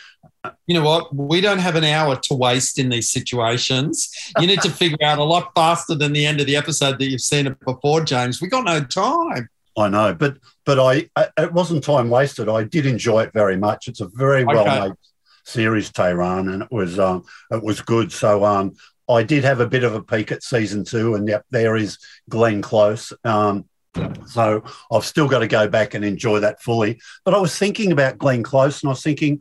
You 0.66 0.74
know 0.74 0.82
what? 0.82 1.14
We 1.14 1.40
don't 1.40 1.58
have 1.58 1.76
an 1.76 1.84
hour 1.84 2.16
to 2.16 2.34
waste 2.34 2.78
in 2.78 2.88
these 2.88 3.10
situations. 3.10 4.10
You 4.38 4.46
need 4.46 4.60
to 4.62 4.70
figure 4.70 4.98
out 5.04 5.18
a 5.18 5.24
lot 5.24 5.52
faster 5.54 5.94
than 5.94 6.12
the 6.12 6.26
end 6.26 6.40
of 6.40 6.46
the 6.46 6.56
episode 6.56 6.98
that 6.98 7.06
you've 7.06 7.20
seen 7.20 7.46
it 7.46 7.60
before, 7.60 8.00
James. 8.02 8.40
We 8.42 8.48
got 8.48 8.64
no 8.64 8.82
time. 8.82 9.48
I 9.78 9.88
know, 9.88 10.14
but 10.14 10.38
but 10.66 10.80
I, 10.80 11.08
I, 11.14 11.28
it 11.38 11.52
wasn't 11.52 11.84
time 11.84 12.10
wasted. 12.10 12.48
I 12.48 12.64
did 12.64 12.86
enjoy 12.86 13.22
it 13.22 13.32
very 13.32 13.56
much. 13.56 13.86
It's 13.86 14.00
a 14.00 14.08
very 14.08 14.44
well 14.44 14.66
okay. 14.66 14.88
made 14.88 14.92
series, 15.44 15.92
Tehran, 15.92 16.48
and 16.48 16.62
it 16.62 16.72
was 16.72 16.98
um 16.98 17.24
it 17.52 17.62
was 17.62 17.80
good. 17.80 18.10
So 18.10 18.44
um 18.44 18.74
I 19.08 19.22
did 19.22 19.44
have 19.44 19.60
a 19.60 19.66
bit 19.66 19.84
of 19.84 19.94
a 19.94 20.02
peek 20.02 20.30
at 20.32 20.42
season 20.42 20.84
two, 20.84 21.14
and 21.14 21.28
yep, 21.28 21.44
there 21.50 21.76
is 21.76 21.98
Glenn 22.28 22.62
Close. 22.62 23.12
Um, 23.24 23.66
so 24.26 24.62
I've 24.92 25.04
still 25.04 25.28
got 25.28 25.40
to 25.40 25.48
go 25.48 25.68
back 25.68 25.94
and 25.94 26.04
enjoy 26.04 26.40
that 26.40 26.62
fully. 26.62 27.00
But 27.24 27.34
I 27.34 27.38
was 27.38 27.58
thinking 27.58 27.92
about 27.92 28.18
Glenn 28.18 28.42
Close, 28.42 28.82
and 28.82 28.88
I 28.88 28.92
was 28.92 29.02
thinking 29.02 29.40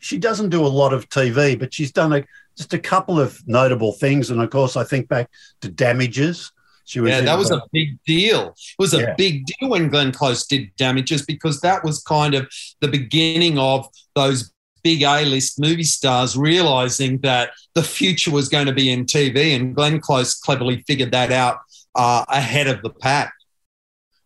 she 0.00 0.18
doesn't 0.18 0.50
do 0.50 0.64
a 0.64 0.68
lot 0.68 0.92
of 0.92 1.08
TV, 1.08 1.58
but 1.58 1.72
she's 1.72 1.92
done 1.92 2.12
a, 2.12 2.24
just 2.56 2.74
a 2.74 2.78
couple 2.78 3.18
of 3.18 3.40
notable 3.46 3.92
things. 3.92 4.30
And 4.30 4.40
of 4.40 4.50
course, 4.50 4.76
I 4.76 4.84
think 4.84 5.08
back 5.08 5.30
to 5.60 5.68
Damages 5.68 6.52
she 6.88 7.00
was 7.00 7.10
yeah, 7.10 7.20
that 7.20 7.36
was 7.36 7.50
a 7.50 7.60
big 7.70 8.02
deal. 8.06 8.48
It 8.48 8.74
was 8.78 8.94
a 8.94 9.00
yeah. 9.00 9.14
big 9.14 9.44
deal 9.44 9.68
when 9.68 9.90
Glenn 9.90 10.10
Close 10.10 10.46
did 10.46 10.74
damages 10.78 11.20
because 11.20 11.60
that 11.60 11.84
was 11.84 12.02
kind 12.02 12.34
of 12.34 12.50
the 12.80 12.88
beginning 12.88 13.58
of 13.58 13.86
those 14.14 14.50
big 14.82 15.02
A-list 15.02 15.60
movie 15.60 15.82
stars 15.82 16.34
realizing 16.34 17.18
that 17.18 17.50
the 17.74 17.82
future 17.82 18.30
was 18.30 18.48
going 18.48 18.64
to 18.66 18.72
be 18.72 18.90
in 18.90 19.04
TV, 19.04 19.54
and 19.54 19.74
Glenn 19.74 20.00
Close 20.00 20.34
cleverly 20.34 20.82
figured 20.86 21.12
that 21.12 21.30
out 21.30 21.58
uh, 21.94 22.24
ahead 22.30 22.68
of 22.68 22.80
the 22.80 22.90
pack. 22.90 23.34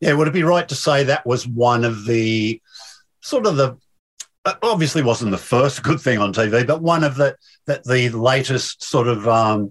Yeah, 0.03 0.15
would 0.15 0.27
it 0.27 0.35
be 0.35 0.43
right 0.43 0.69
to 0.69 0.75
say 0.75 1.05
that 1.05 1.25
was 1.25 1.47
one 1.47 1.85
of 1.85 2.07
the 2.07 2.61
sort 3.21 3.47
of 3.47 3.55
the 3.55 3.77
obviously 4.61 5.01
wasn't 5.01 5.31
the 5.31 5.39
first 5.39 5.85
good 5.85 6.01
thing 6.01 6.19
on 6.19 6.33
TV, 6.33 6.67
but 6.67 6.83
one 6.83 7.05
of 7.05 7.15
the 7.15 7.37
that 7.69 7.85
the 7.85 8.09
latest 8.09 8.83
sort 8.83 9.07
of 9.07 9.29
um, 9.29 9.71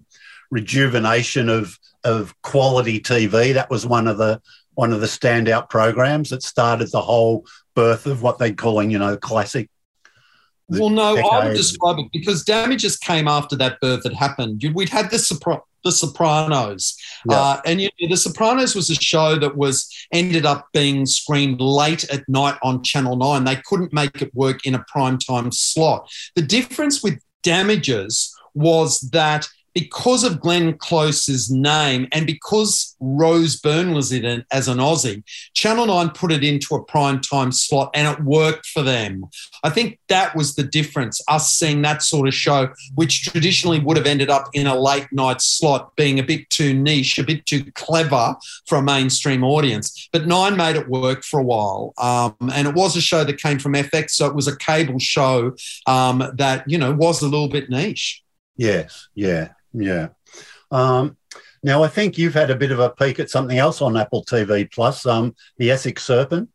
rejuvenation 0.49 1.49
of 1.49 1.77
of 2.05 2.33
quality 2.43 3.01
TV. 3.01 3.53
That 3.53 3.69
was 3.69 3.85
one 3.85 4.07
of 4.07 4.17
the 4.17 4.41
one 4.75 4.93
of 4.93 5.01
the 5.01 5.07
standout 5.07 5.69
programs 5.69 6.29
that 6.29 6.43
started 6.43 6.89
the 6.93 7.01
whole 7.01 7.45
birth 7.75 8.05
of 8.05 8.21
what 8.21 8.37
they're 8.37 8.53
calling, 8.53 8.89
you 8.89 8.99
know, 8.99 9.17
classic. 9.17 9.69
Well, 10.79 10.89
no, 10.89 11.15
decade. 11.15 11.31
I 11.31 11.47
would 11.47 11.57
describe 11.57 11.99
it 11.99 12.07
because 12.11 12.43
Damages 12.43 12.97
came 12.97 13.27
after 13.27 13.55
that 13.57 13.79
birth 13.81 14.03
had 14.03 14.13
happened. 14.13 14.63
We'd 14.73 14.89
had 14.89 15.11
the 15.11 15.17
Sopra- 15.17 15.61
the 15.83 15.91
Sopranos, 15.91 16.95
yeah. 17.29 17.35
uh, 17.35 17.61
and 17.65 17.81
you 17.81 17.89
know, 17.99 18.09
the 18.09 18.17
Sopranos 18.17 18.75
was 18.75 18.89
a 18.89 18.95
show 18.95 19.35
that 19.35 19.57
was 19.57 19.89
ended 20.13 20.45
up 20.45 20.67
being 20.73 21.05
screened 21.05 21.59
late 21.59 22.07
at 22.09 22.27
night 22.29 22.57
on 22.61 22.83
Channel 22.83 23.15
Nine. 23.15 23.43
They 23.43 23.57
couldn't 23.65 23.93
make 23.93 24.21
it 24.21 24.33
work 24.33 24.65
in 24.65 24.75
a 24.75 24.85
prime 24.87 25.17
time 25.17 25.51
slot. 25.51 26.09
The 26.35 26.43
difference 26.43 27.03
with 27.03 27.19
Damages 27.43 28.33
was 28.53 28.99
that 29.11 29.47
because 29.73 30.23
of 30.23 30.39
Glenn 30.39 30.73
Close's 30.77 31.49
name 31.49 32.07
and 32.11 32.25
because 32.25 32.95
Rose 32.99 33.55
Byrne 33.59 33.93
was 33.93 34.11
in 34.11 34.25
it 34.25 34.45
as 34.51 34.67
an 34.67 34.77
Aussie, 34.77 35.23
Channel 35.53 35.87
9 35.87 36.09
put 36.09 36.31
it 36.31 36.43
into 36.43 36.75
a 36.75 36.83
prime 36.83 37.21
time 37.21 37.51
slot 37.51 37.91
and 37.93 38.07
it 38.07 38.23
worked 38.23 38.65
for 38.65 38.83
them. 38.83 39.25
I 39.63 39.69
think 39.69 39.99
that 40.09 40.35
was 40.35 40.55
the 40.55 40.63
difference, 40.63 41.21
us 41.27 41.53
seeing 41.53 41.81
that 41.83 42.03
sort 42.03 42.27
of 42.27 42.33
show, 42.33 42.69
which 42.95 43.23
traditionally 43.23 43.79
would 43.79 43.97
have 43.97 44.05
ended 44.05 44.29
up 44.29 44.49
in 44.53 44.67
a 44.67 44.77
late 44.77 45.07
night 45.11 45.41
slot, 45.41 45.95
being 45.95 46.19
a 46.19 46.23
bit 46.23 46.49
too 46.49 46.73
niche, 46.73 47.17
a 47.17 47.23
bit 47.23 47.45
too 47.45 47.71
clever 47.73 48.35
for 48.67 48.77
a 48.77 48.81
mainstream 48.81 49.43
audience. 49.43 50.09
But 50.11 50.27
Nine 50.27 50.57
made 50.57 50.75
it 50.75 50.87
work 50.87 51.23
for 51.23 51.39
a 51.39 51.43
while. 51.43 51.93
Um, 51.97 52.49
and 52.53 52.67
it 52.67 52.75
was 52.75 52.95
a 52.95 53.01
show 53.01 53.23
that 53.23 53.41
came 53.41 53.59
from 53.59 53.73
FX, 53.73 54.11
so 54.11 54.27
it 54.27 54.35
was 54.35 54.47
a 54.47 54.57
cable 54.57 54.99
show 54.99 55.55
um, 55.87 56.23
that, 56.35 56.69
you 56.69 56.77
know, 56.77 56.91
was 56.91 57.21
a 57.21 57.27
little 57.27 57.49
bit 57.49 57.69
niche. 57.69 58.23
Yes, 58.57 59.07
yeah, 59.15 59.49
yeah. 59.73 60.09
Um, 60.71 61.17
now, 61.63 61.83
I 61.83 61.87
think 61.87 62.17
you've 62.17 62.33
had 62.33 62.49
a 62.49 62.55
bit 62.55 62.71
of 62.71 62.79
a 62.79 62.89
peek 62.89 63.19
at 63.19 63.29
something 63.29 63.57
else 63.57 63.81
on 63.81 63.97
Apple 63.97 64.25
TV 64.25 64.71
Plus, 64.71 65.05
um, 65.05 65.35
the 65.57 65.69
Essex 65.69 66.03
Serpent. 66.03 66.49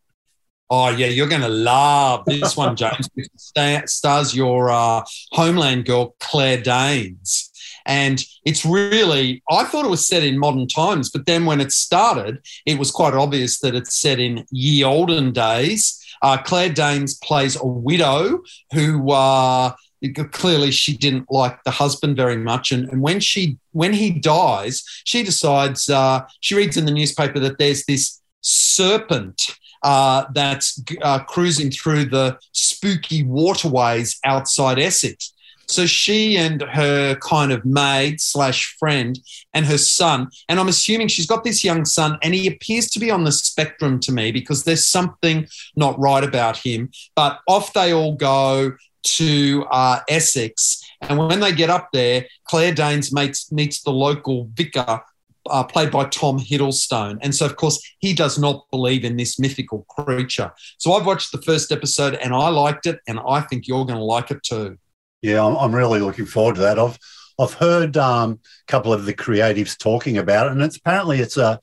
Oh 0.69 0.89
yeah, 0.89 1.07
you're 1.07 1.29
going 1.29 1.43
to 1.43 1.49
love 1.49 2.25
this 2.27 2.57
one, 2.57 2.75
James. 2.75 3.09
It 3.15 3.89
stars 3.89 4.35
your 4.35 4.71
uh, 4.71 5.05
Homeland 5.31 5.85
girl 5.85 6.17
Claire 6.19 6.61
Danes, 6.61 7.53
and 7.87 8.21
it's 8.45 8.67
really. 8.67 9.45
I 9.49 9.63
thought 9.65 9.85
it 9.85 9.91
was 9.91 10.07
set 10.07 10.25
in 10.25 10.39
modern 10.39 10.67
times, 10.67 11.11
but 11.11 11.27
then 11.27 11.47
when 11.47 11.61
it 11.61 11.71
started, 11.71 12.41
it 12.67 12.81
was 12.81 12.91
quite 12.91 13.15
obvious 13.15 13.61
that 13.61 13.77
it's 13.77 13.95
set 13.95 14.19
in 14.19 14.45
ye 14.51 14.83
olden 14.83 15.31
days. 15.31 16.03
Uh, 16.21 16.37
Claire 16.39 16.73
Danes 16.73 17.15
plays 17.19 17.57
a 17.57 17.67
widow 17.67 18.41
who 18.73 19.13
uh, 19.13 19.73
clearly 20.13 20.71
she 20.71 20.97
didn't 20.97 21.31
like 21.31 21.63
the 21.65 21.71
husband 21.71 22.17
very 22.17 22.37
much. 22.37 22.73
And, 22.73 22.89
and 22.91 23.03
when 23.03 23.21
she 23.21 23.59
when 23.73 23.93
he 23.93 24.11
dies 24.11 24.83
she 25.05 25.23
decides 25.23 25.89
uh, 25.89 26.23
she 26.41 26.55
reads 26.55 26.77
in 26.77 26.87
the 26.87 26.93
newspaper 26.93 27.39
that 27.41 27.59
there's 27.59 27.85
this 27.85 28.21
serpent 28.41 29.57
uh, 29.83 30.25
that's 30.33 30.83
uh, 31.03 31.21
cruising 31.25 31.71
through 31.71 32.07
the 32.07 32.39
spooky 32.53 33.23
waterways 33.23 34.19
outside 34.25 34.79
essex. 34.79 35.33
So 35.69 35.87
she 35.87 36.37
and 36.37 36.63
her 36.63 37.17
kind 37.17 37.53
of 37.53 37.65
maid 37.65 38.21
slash 38.21 38.77
friend 38.79 39.19
and 39.53 39.67
her 39.67 39.79
son, 39.79 40.29
and 40.49 40.61
I'm 40.61 40.69
assuming 40.69 41.09
she's 41.09 41.27
got 41.27 41.45
this 41.45 41.65
young 41.65 41.85
son, 41.85 42.19
and 42.23 42.35
he 42.35 42.47
appears 42.47 42.89
to 42.91 43.01
be 43.01 43.11
on 43.11 43.25
the 43.25 43.33
spectrum 43.33 43.99
to 44.01 44.13
me 44.13 44.31
because 44.31 44.65
there's 44.65 44.87
something 44.87 45.49
not 45.75 45.99
right 45.99 46.23
about 46.23 46.57
him. 46.59 46.91
But 47.17 47.41
off 47.49 47.73
they 47.73 47.93
all 47.93 48.15
go 48.15 48.73
to 49.07 49.65
uh, 49.71 50.01
Essex. 50.09 50.83
And 51.03 51.19
when 51.19 51.41
they 51.41 51.53
get 51.53 51.71
up 51.71 51.89
there, 51.93 52.27
Claire 52.45 52.75
Danes 52.75 53.13
meets, 53.13 53.53
meets 53.53 53.83
the 53.83 53.93
local 53.93 54.49
vicar, 54.55 55.01
uh, 55.49 55.65
played 55.65 55.91
by 55.91 56.05
Tom 56.07 56.39
Hiddleston. 56.39 57.19
And 57.23 57.35
so, 57.35 57.47
of 57.47 57.57
course, 57.57 57.81
he 57.99 58.13
does 58.13 58.39
not 58.39 58.67
believe 58.71 59.05
in 59.05 59.17
this 59.17 59.39
mythical 59.39 59.85
creature. 59.89 60.53
So 60.79 60.93
I've 60.93 61.07
watched 61.07 61.33
the 61.33 61.43
first 61.43 61.71
episode 61.71 62.15
and 62.15 62.35
I 62.35 62.49
liked 62.49 62.87
it, 62.87 63.01
and 63.07 63.21
I 63.27 63.41
think 63.41 63.69
you're 63.69 63.85
going 63.85 63.99
to 63.99 64.05
like 64.05 64.31
it 64.31 64.43
too. 64.43 64.79
Yeah, 65.23 65.45
I'm 65.45 65.75
really 65.75 66.01
looking 66.01 66.27
forward 66.27 66.57
to 66.57 66.61
that. 66.63 66.79
I've 66.79 66.99
I've 67.39 67.55
heard 67.55 67.97
um, 67.97 68.41
a 68.67 68.71
couple 68.71 68.93
of 68.93 69.07
the 69.07 69.15
creatives 69.15 69.79
talking 69.79 70.19
about 70.19 70.47
it, 70.47 70.53
and 70.53 70.63
it's 70.63 70.77
apparently 70.77 71.21
it's 71.21 71.37
a 71.37 71.59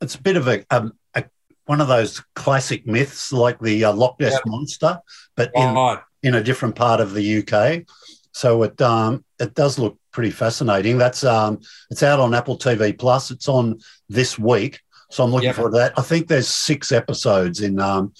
it's 0.00 0.14
a 0.16 0.20
bit 0.20 0.36
of 0.36 0.48
a, 0.48 0.64
a, 0.70 0.90
a 1.14 1.24
one 1.66 1.80
of 1.80 1.88
those 1.88 2.22
classic 2.34 2.86
myths 2.86 3.32
like 3.32 3.58
the 3.60 3.84
uh, 3.84 3.92
Loch 3.92 4.16
Ness 4.20 4.38
monster, 4.44 4.98
but 5.36 5.50
in, 5.54 5.74
right 5.74 6.00
in 6.22 6.34
a 6.34 6.42
different 6.42 6.74
part 6.74 7.00
of 7.00 7.14
the 7.14 7.38
UK. 7.38 7.84
So 8.32 8.62
it 8.62 8.80
um, 8.80 9.24
it 9.38 9.54
does 9.54 9.78
look 9.78 9.98
pretty 10.12 10.30
fascinating. 10.30 10.98
That's 10.98 11.24
um, 11.24 11.60
it's 11.90 12.02
out 12.02 12.20
on 12.20 12.34
Apple 12.34 12.58
TV 12.58 12.96
Plus. 12.96 13.30
It's 13.30 13.48
on 13.48 13.80
this 14.08 14.38
week, 14.38 14.80
so 15.10 15.24
I'm 15.24 15.30
looking 15.30 15.48
yep. 15.48 15.56
forward 15.56 15.72
to 15.72 15.78
that. 15.78 15.98
I 15.98 16.02
think 16.02 16.28
there's 16.28 16.48
six 16.48 16.92
episodes 16.92 17.60
in. 17.60 17.80
Um, 17.80 18.12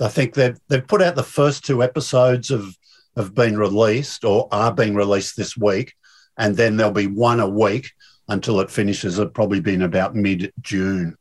I 0.00 0.08
think 0.08 0.34
they've 0.34 0.58
they've 0.68 0.86
put 0.86 1.02
out 1.02 1.14
the 1.14 1.22
first 1.22 1.64
two 1.64 1.82
episodes 1.82 2.50
of 2.50 2.76
have 3.16 3.34
been 3.34 3.56
released 3.56 4.24
or 4.24 4.48
are 4.50 4.72
being 4.72 4.94
released 4.94 5.36
this 5.36 5.56
week, 5.56 5.94
and 6.36 6.56
then 6.56 6.76
there'll 6.76 6.92
be 6.92 7.06
one 7.06 7.40
a 7.40 7.48
week 7.48 7.92
until 8.28 8.60
it 8.60 8.70
finishes. 8.70 9.18
It'll 9.18 9.30
probably 9.30 9.60
be 9.60 9.74
in 9.74 9.82
about 9.82 10.16
mid 10.16 10.52
June. 10.60 11.16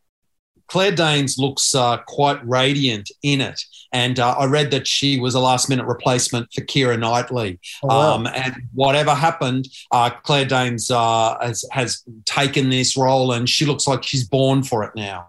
Claire 0.67 0.93
Danes 0.93 1.37
looks 1.37 1.75
uh, 1.75 1.97
quite 2.07 2.45
radiant 2.47 3.11
in 3.21 3.41
it. 3.41 3.61
And 3.93 4.19
uh, 4.19 4.35
I 4.37 4.45
read 4.45 4.71
that 4.71 4.87
she 4.87 5.19
was 5.19 5.35
a 5.35 5.39
last 5.39 5.69
minute 5.69 5.85
replacement 5.85 6.51
for 6.51 6.61
Keira 6.61 6.99
Knightley. 6.99 7.59
Oh, 7.83 7.87
wow. 7.87 8.15
um, 8.15 8.27
and 8.27 8.55
whatever 8.73 9.13
happened, 9.13 9.69
uh, 9.91 10.09
Claire 10.09 10.45
Danes 10.45 10.91
uh, 10.91 11.37
has, 11.39 11.63
has 11.71 12.03
taken 12.25 12.69
this 12.69 12.97
role 12.97 13.31
and 13.31 13.47
she 13.47 13.65
looks 13.65 13.87
like 13.87 14.03
she's 14.03 14.27
born 14.27 14.63
for 14.63 14.83
it 14.83 14.91
now. 14.95 15.27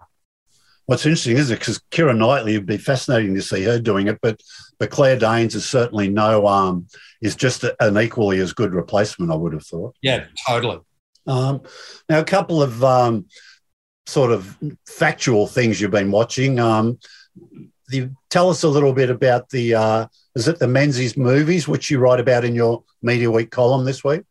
What's 0.87 1.05
interesting 1.05 1.37
is 1.37 1.49
it 1.49 1.59
because 1.59 1.79
Keira 1.91 2.15
Knightley 2.15 2.57
would 2.57 2.67
be 2.67 2.77
fascinating 2.77 3.33
to 3.35 3.41
see 3.41 3.63
her 3.63 3.79
doing 3.79 4.07
it, 4.07 4.19
but 4.21 4.41
but 4.77 4.91
Claire 4.91 5.17
Danes 5.17 5.55
is 5.55 5.65
certainly 5.65 6.09
no 6.09 6.45
um 6.45 6.85
is 7.21 7.35
just 7.35 7.65
an 7.79 7.97
equally 7.97 8.39
as 8.39 8.53
good 8.53 8.73
replacement. 8.73 9.31
I 9.31 9.35
would 9.35 9.53
have 9.53 9.65
thought. 9.65 9.95
Yeah, 10.03 10.25
totally. 10.47 10.79
Um, 11.25 11.61
now 12.07 12.19
a 12.19 12.23
couple 12.23 12.61
of 12.61 12.83
um, 12.83 13.25
sort 14.05 14.31
of 14.31 14.57
factual 14.87 15.47
things 15.47 15.81
you've 15.81 15.89
been 15.89 16.11
watching. 16.11 16.59
Um, 16.59 16.99
you 17.89 18.15
tell 18.29 18.49
us 18.49 18.63
a 18.63 18.69
little 18.69 18.93
bit 18.93 19.09
about 19.09 19.49
the 19.49 19.75
uh, 19.75 20.07
is 20.35 20.47
it 20.47 20.59
the 20.59 20.67
Menzies 20.67 21.17
movies, 21.17 21.67
which 21.67 21.89
you 21.89 21.99
write 21.99 22.19
about 22.19 22.45
in 22.45 22.55
your 22.55 22.83
Media 23.01 23.29
Week 23.29 23.51
column 23.51 23.85
this 23.85 24.03
week? 24.03 24.23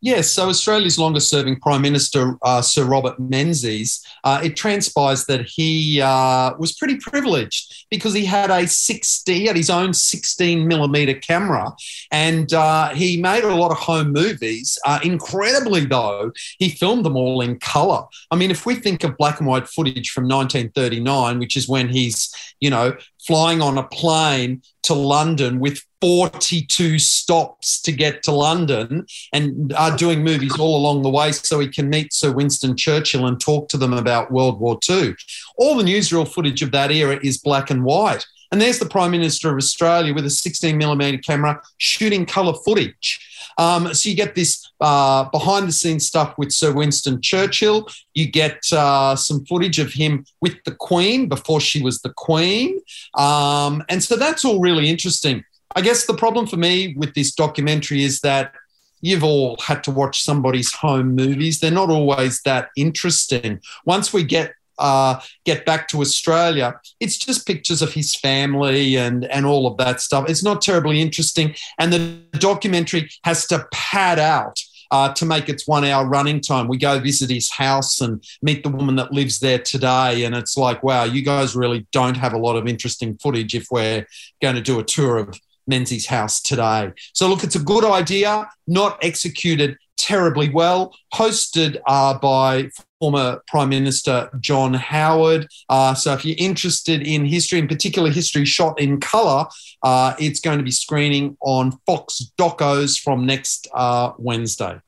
Yes, 0.00 0.30
so 0.30 0.48
Australia's 0.48 0.96
longest 0.96 1.28
serving 1.28 1.58
Prime 1.58 1.82
Minister, 1.82 2.38
uh, 2.42 2.62
Sir 2.62 2.84
Robert 2.84 3.18
Menzies, 3.18 4.06
uh, 4.22 4.40
it 4.44 4.54
transpires 4.54 5.24
that 5.26 5.44
he 5.44 6.00
uh, 6.00 6.52
was 6.56 6.72
pretty 6.72 6.98
privileged 6.98 7.86
because 7.90 8.14
he 8.14 8.24
had 8.24 8.48
a 8.50 8.68
60, 8.68 9.34
he 9.34 9.46
had 9.46 9.56
his 9.56 9.70
own 9.70 9.92
16 9.92 10.68
millimeter 10.68 11.14
camera 11.14 11.72
and 12.12 12.52
uh, 12.52 12.90
he 12.90 13.20
made 13.20 13.42
a 13.42 13.54
lot 13.54 13.72
of 13.72 13.78
home 13.78 14.12
movies. 14.12 14.78
Uh, 14.86 15.00
incredibly, 15.02 15.84
though, 15.84 16.30
he 16.60 16.68
filmed 16.68 17.04
them 17.04 17.16
all 17.16 17.40
in 17.40 17.58
color. 17.58 18.04
I 18.30 18.36
mean, 18.36 18.52
if 18.52 18.66
we 18.66 18.76
think 18.76 19.02
of 19.02 19.16
black 19.16 19.40
and 19.40 19.48
white 19.48 19.66
footage 19.66 20.10
from 20.10 20.28
1939, 20.28 21.40
which 21.40 21.56
is 21.56 21.68
when 21.68 21.88
he's, 21.88 22.32
you 22.60 22.70
know, 22.70 22.96
flying 23.28 23.60
on 23.60 23.76
a 23.76 23.82
plane 23.82 24.62
to 24.82 24.94
London 24.94 25.60
with 25.60 25.84
42 26.00 26.98
stops 26.98 27.78
to 27.82 27.92
get 27.92 28.22
to 28.22 28.32
London 28.32 29.04
and 29.34 29.70
are 29.74 29.94
doing 29.94 30.24
movies 30.24 30.58
all 30.58 30.76
along 30.78 31.02
the 31.02 31.10
way 31.10 31.32
so 31.32 31.60
he 31.60 31.68
can 31.68 31.90
meet 31.90 32.14
Sir 32.14 32.32
Winston 32.32 32.74
Churchill 32.74 33.26
and 33.26 33.38
talk 33.38 33.68
to 33.68 33.76
them 33.76 33.92
about 33.92 34.32
World 34.32 34.58
War 34.58 34.78
II. 34.88 35.14
All 35.58 35.76
the 35.76 35.84
newsreel 35.84 36.26
footage 36.26 36.62
of 36.62 36.72
that 36.72 36.90
era 36.90 37.20
is 37.22 37.36
black 37.36 37.68
and 37.68 37.84
white. 37.84 38.24
And 38.50 38.60
there's 38.60 38.78
the 38.78 38.86
Prime 38.86 39.10
Minister 39.10 39.50
of 39.50 39.56
Australia 39.56 40.14
with 40.14 40.24
a 40.24 40.30
16 40.30 40.76
millimeter 40.76 41.18
camera 41.18 41.60
shooting 41.76 42.24
colour 42.24 42.54
footage. 42.64 43.24
Um, 43.58 43.92
so 43.92 44.08
you 44.08 44.14
get 44.14 44.34
this 44.34 44.70
uh, 44.80 45.24
behind 45.30 45.68
the 45.68 45.72
scenes 45.72 46.06
stuff 46.06 46.34
with 46.38 46.52
Sir 46.52 46.72
Winston 46.72 47.20
Churchill. 47.20 47.88
You 48.14 48.30
get 48.30 48.72
uh, 48.72 49.16
some 49.16 49.44
footage 49.46 49.78
of 49.78 49.92
him 49.92 50.24
with 50.40 50.62
the 50.64 50.74
Queen 50.74 51.28
before 51.28 51.60
she 51.60 51.82
was 51.82 52.00
the 52.00 52.12
Queen. 52.16 52.80
Um, 53.14 53.82
and 53.88 54.02
so 54.02 54.16
that's 54.16 54.44
all 54.44 54.60
really 54.60 54.88
interesting. 54.88 55.44
I 55.74 55.80
guess 55.80 56.06
the 56.06 56.14
problem 56.14 56.46
for 56.46 56.56
me 56.56 56.94
with 56.96 57.14
this 57.14 57.34
documentary 57.34 58.04
is 58.04 58.20
that 58.20 58.52
you've 59.00 59.24
all 59.24 59.56
had 59.60 59.84
to 59.84 59.90
watch 59.90 60.22
somebody's 60.22 60.72
home 60.72 61.14
movies. 61.14 61.60
They're 61.60 61.70
not 61.70 61.90
always 61.90 62.40
that 62.42 62.70
interesting. 62.76 63.60
Once 63.84 64.12
we 64.12 64.24
get 64.24 64.54
uh, 64.78 65.20
get 65.44 65.64
back 65.64 65.88
to 65.88 66.00
Australia, 66.00 66.80
it's 67.00 67.18
just 67.18 67.46
pictures 67.46 67.82
of 67.82 67.92
his 67.92 68.14
family 68.14 68.96
and 68.96 69.24
and 69.26 69.46
all 69.46 69.66
of 69.66 69.76
that 69.78 70.00
stuff. 70.00 70.28
It's 70.28 70.42
not 70.42 70.62
terribly 70.62 71.00
interesting, 71.00 71.54
and 71.78 71.92
the 71.92 72.38
documentary 72.38 73.10
has 73.24 73.46
to 73.48 73.66
pad 73.72 74.18
out. 74.18 74.60
Uh, 74.90 75.12
to 75.12 75.26
make 75.26 75.50
its 75.50 75.68
one 75.68 75.84
hour 75.84 76.08
running 76.08 76.40
time. 76.40 76.66
We 76.66 76.78
go 76.78 76.98
visit 76.98 77.28
his 77.28 77.50
house 77.50 78.00
and 78.00 78.24
meet 78.40 78.62
the 78.62 78.70
woman 78.70 78.96
that 78.96 79.12
lives 79.12 79.38
there 79.38 79.58
today. 79.58 80.24
And 80.24 80.34
it's 80.34 80.56
like, 80.56 80.82
wow, 80.82 81.04
you 81.04 81.20
guys 81.20 81.54
really 81.54 81.86
don't 81.92 82.16
have 82.16 82.32
a 82.32 82.38
lot 82.38 82.56
of 82.56 82.66
interesting 82.66 83.18
footage 83.18 83.54
if 83.54 83.66
we're 83.70 84.06
going 84.40 84.54
to 84.54 84.62
do 84.62 84.78
a 84.78 84.82
tour 84.82 85.18
of 85.18 85.38
Menzies' 85.66 86.06
house 86.06 86.40
today. 86.40 86.92
So, 87.12 87.28
look, 87.28 87.44
it's 87.44 87.54
a 87.54 87.62
good 87.62 87.84
idea, 87.84 88.48
not 88.66 88.98
executed 89.04 89.76
terribly 89.98 90.48
well, 90.48 90.96
hosted 91.14 91.78
uh, 91.86 92.18
by 92.18 92.70
former 93.00 93.40
Prime 93.46 93.68
Minister 93.68 94.30
John 94.40 94.74
Howard. 94.74 95.48
Uh, 95.68 95.94
so, 95.94 96.12
if 96.12 96.24
you're 96.24 96.36
interested 96.38 97.06
in 97.06 97.24
history, 97.24 97.58
in 97.58 97.68
particular 97.68 98.10
history 98.10 98.44
shot 98.44 98.80
in 98.80 99.00
colour, 99.00 99.46
uh, 99.82 100.14
it's 100.18 100.40
going 100.40 100.58
to 100.58 100.64
be 100.64 100.70
screening 100.70 101.36
on 101.40 101.78
Fox 101.86 102.30
Docos 102.38 103.00
from 103.00 103.26
next 103.26 103.68
uh, 103.74 104.12
Wednesday. 104.18 104.80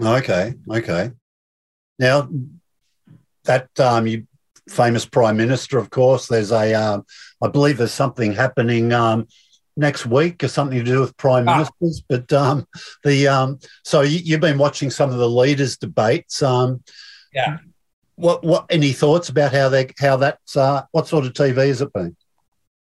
Okay, 0.00 0.54
okay. 0.70 1.10
Now, 1.98 2.28
that 3.44 3.68
um, 3.80 4.06
you 4.06 4.26
famous 4.68 5.04
Prime 5.04 5.36
Minister, 5.36 5.78
of 5.78 5.90
course, 5.90 6.28
there's 6.28 6.52
a, 6.52 6.74
um, 6.74 7.04
I 7.42 7.48
believe 7.48 7.78
there's 7.78 7.92
something 7.92 8.32
happening. 8.32 8.92
Um, 8.92 9.26
next 9.76 10.04
week 10.04 10.44
or 10.44 10.48
something 10.48 10.78
to 10.78 10.84
do 10.84 11.00
with 11.00 11.16
prime 11.16 11.48
ah. 11.48 11.54
ministers. 11.54 12.02
But 12.08 12.32
um, 12.32 12.66
the 13.02 13.28
um, 13.28 13.58
so 13.84 14.02
you, 14.02 14.32
have 14.32 14.40
been 14.40 14.58
watching 14.58 14.90
some 14.90 15.10
of 15.10 15.16
the 15.16 15.28
leaders' 15.28 15.76
debates. 15.76 16.42
Um, 16.42 16.82
yeah. 17.32 17.58
What 18.16 18.44
what 18.44 18.66
any 18.68 18.92
thoughts 18.92 19.28
about 19.28 19.52
how 19.52 19.68
they 19.68 19.90
how 19.98 20.16
that's 20.16 20.56
uh, 20.56 20.82
what 20.92 21.08
sort 21.08 21.24
of 21.24 21.32
TV 21.32 21.68
has 21.68 21.80
it 21.80 21.92
been? 21.92 22.16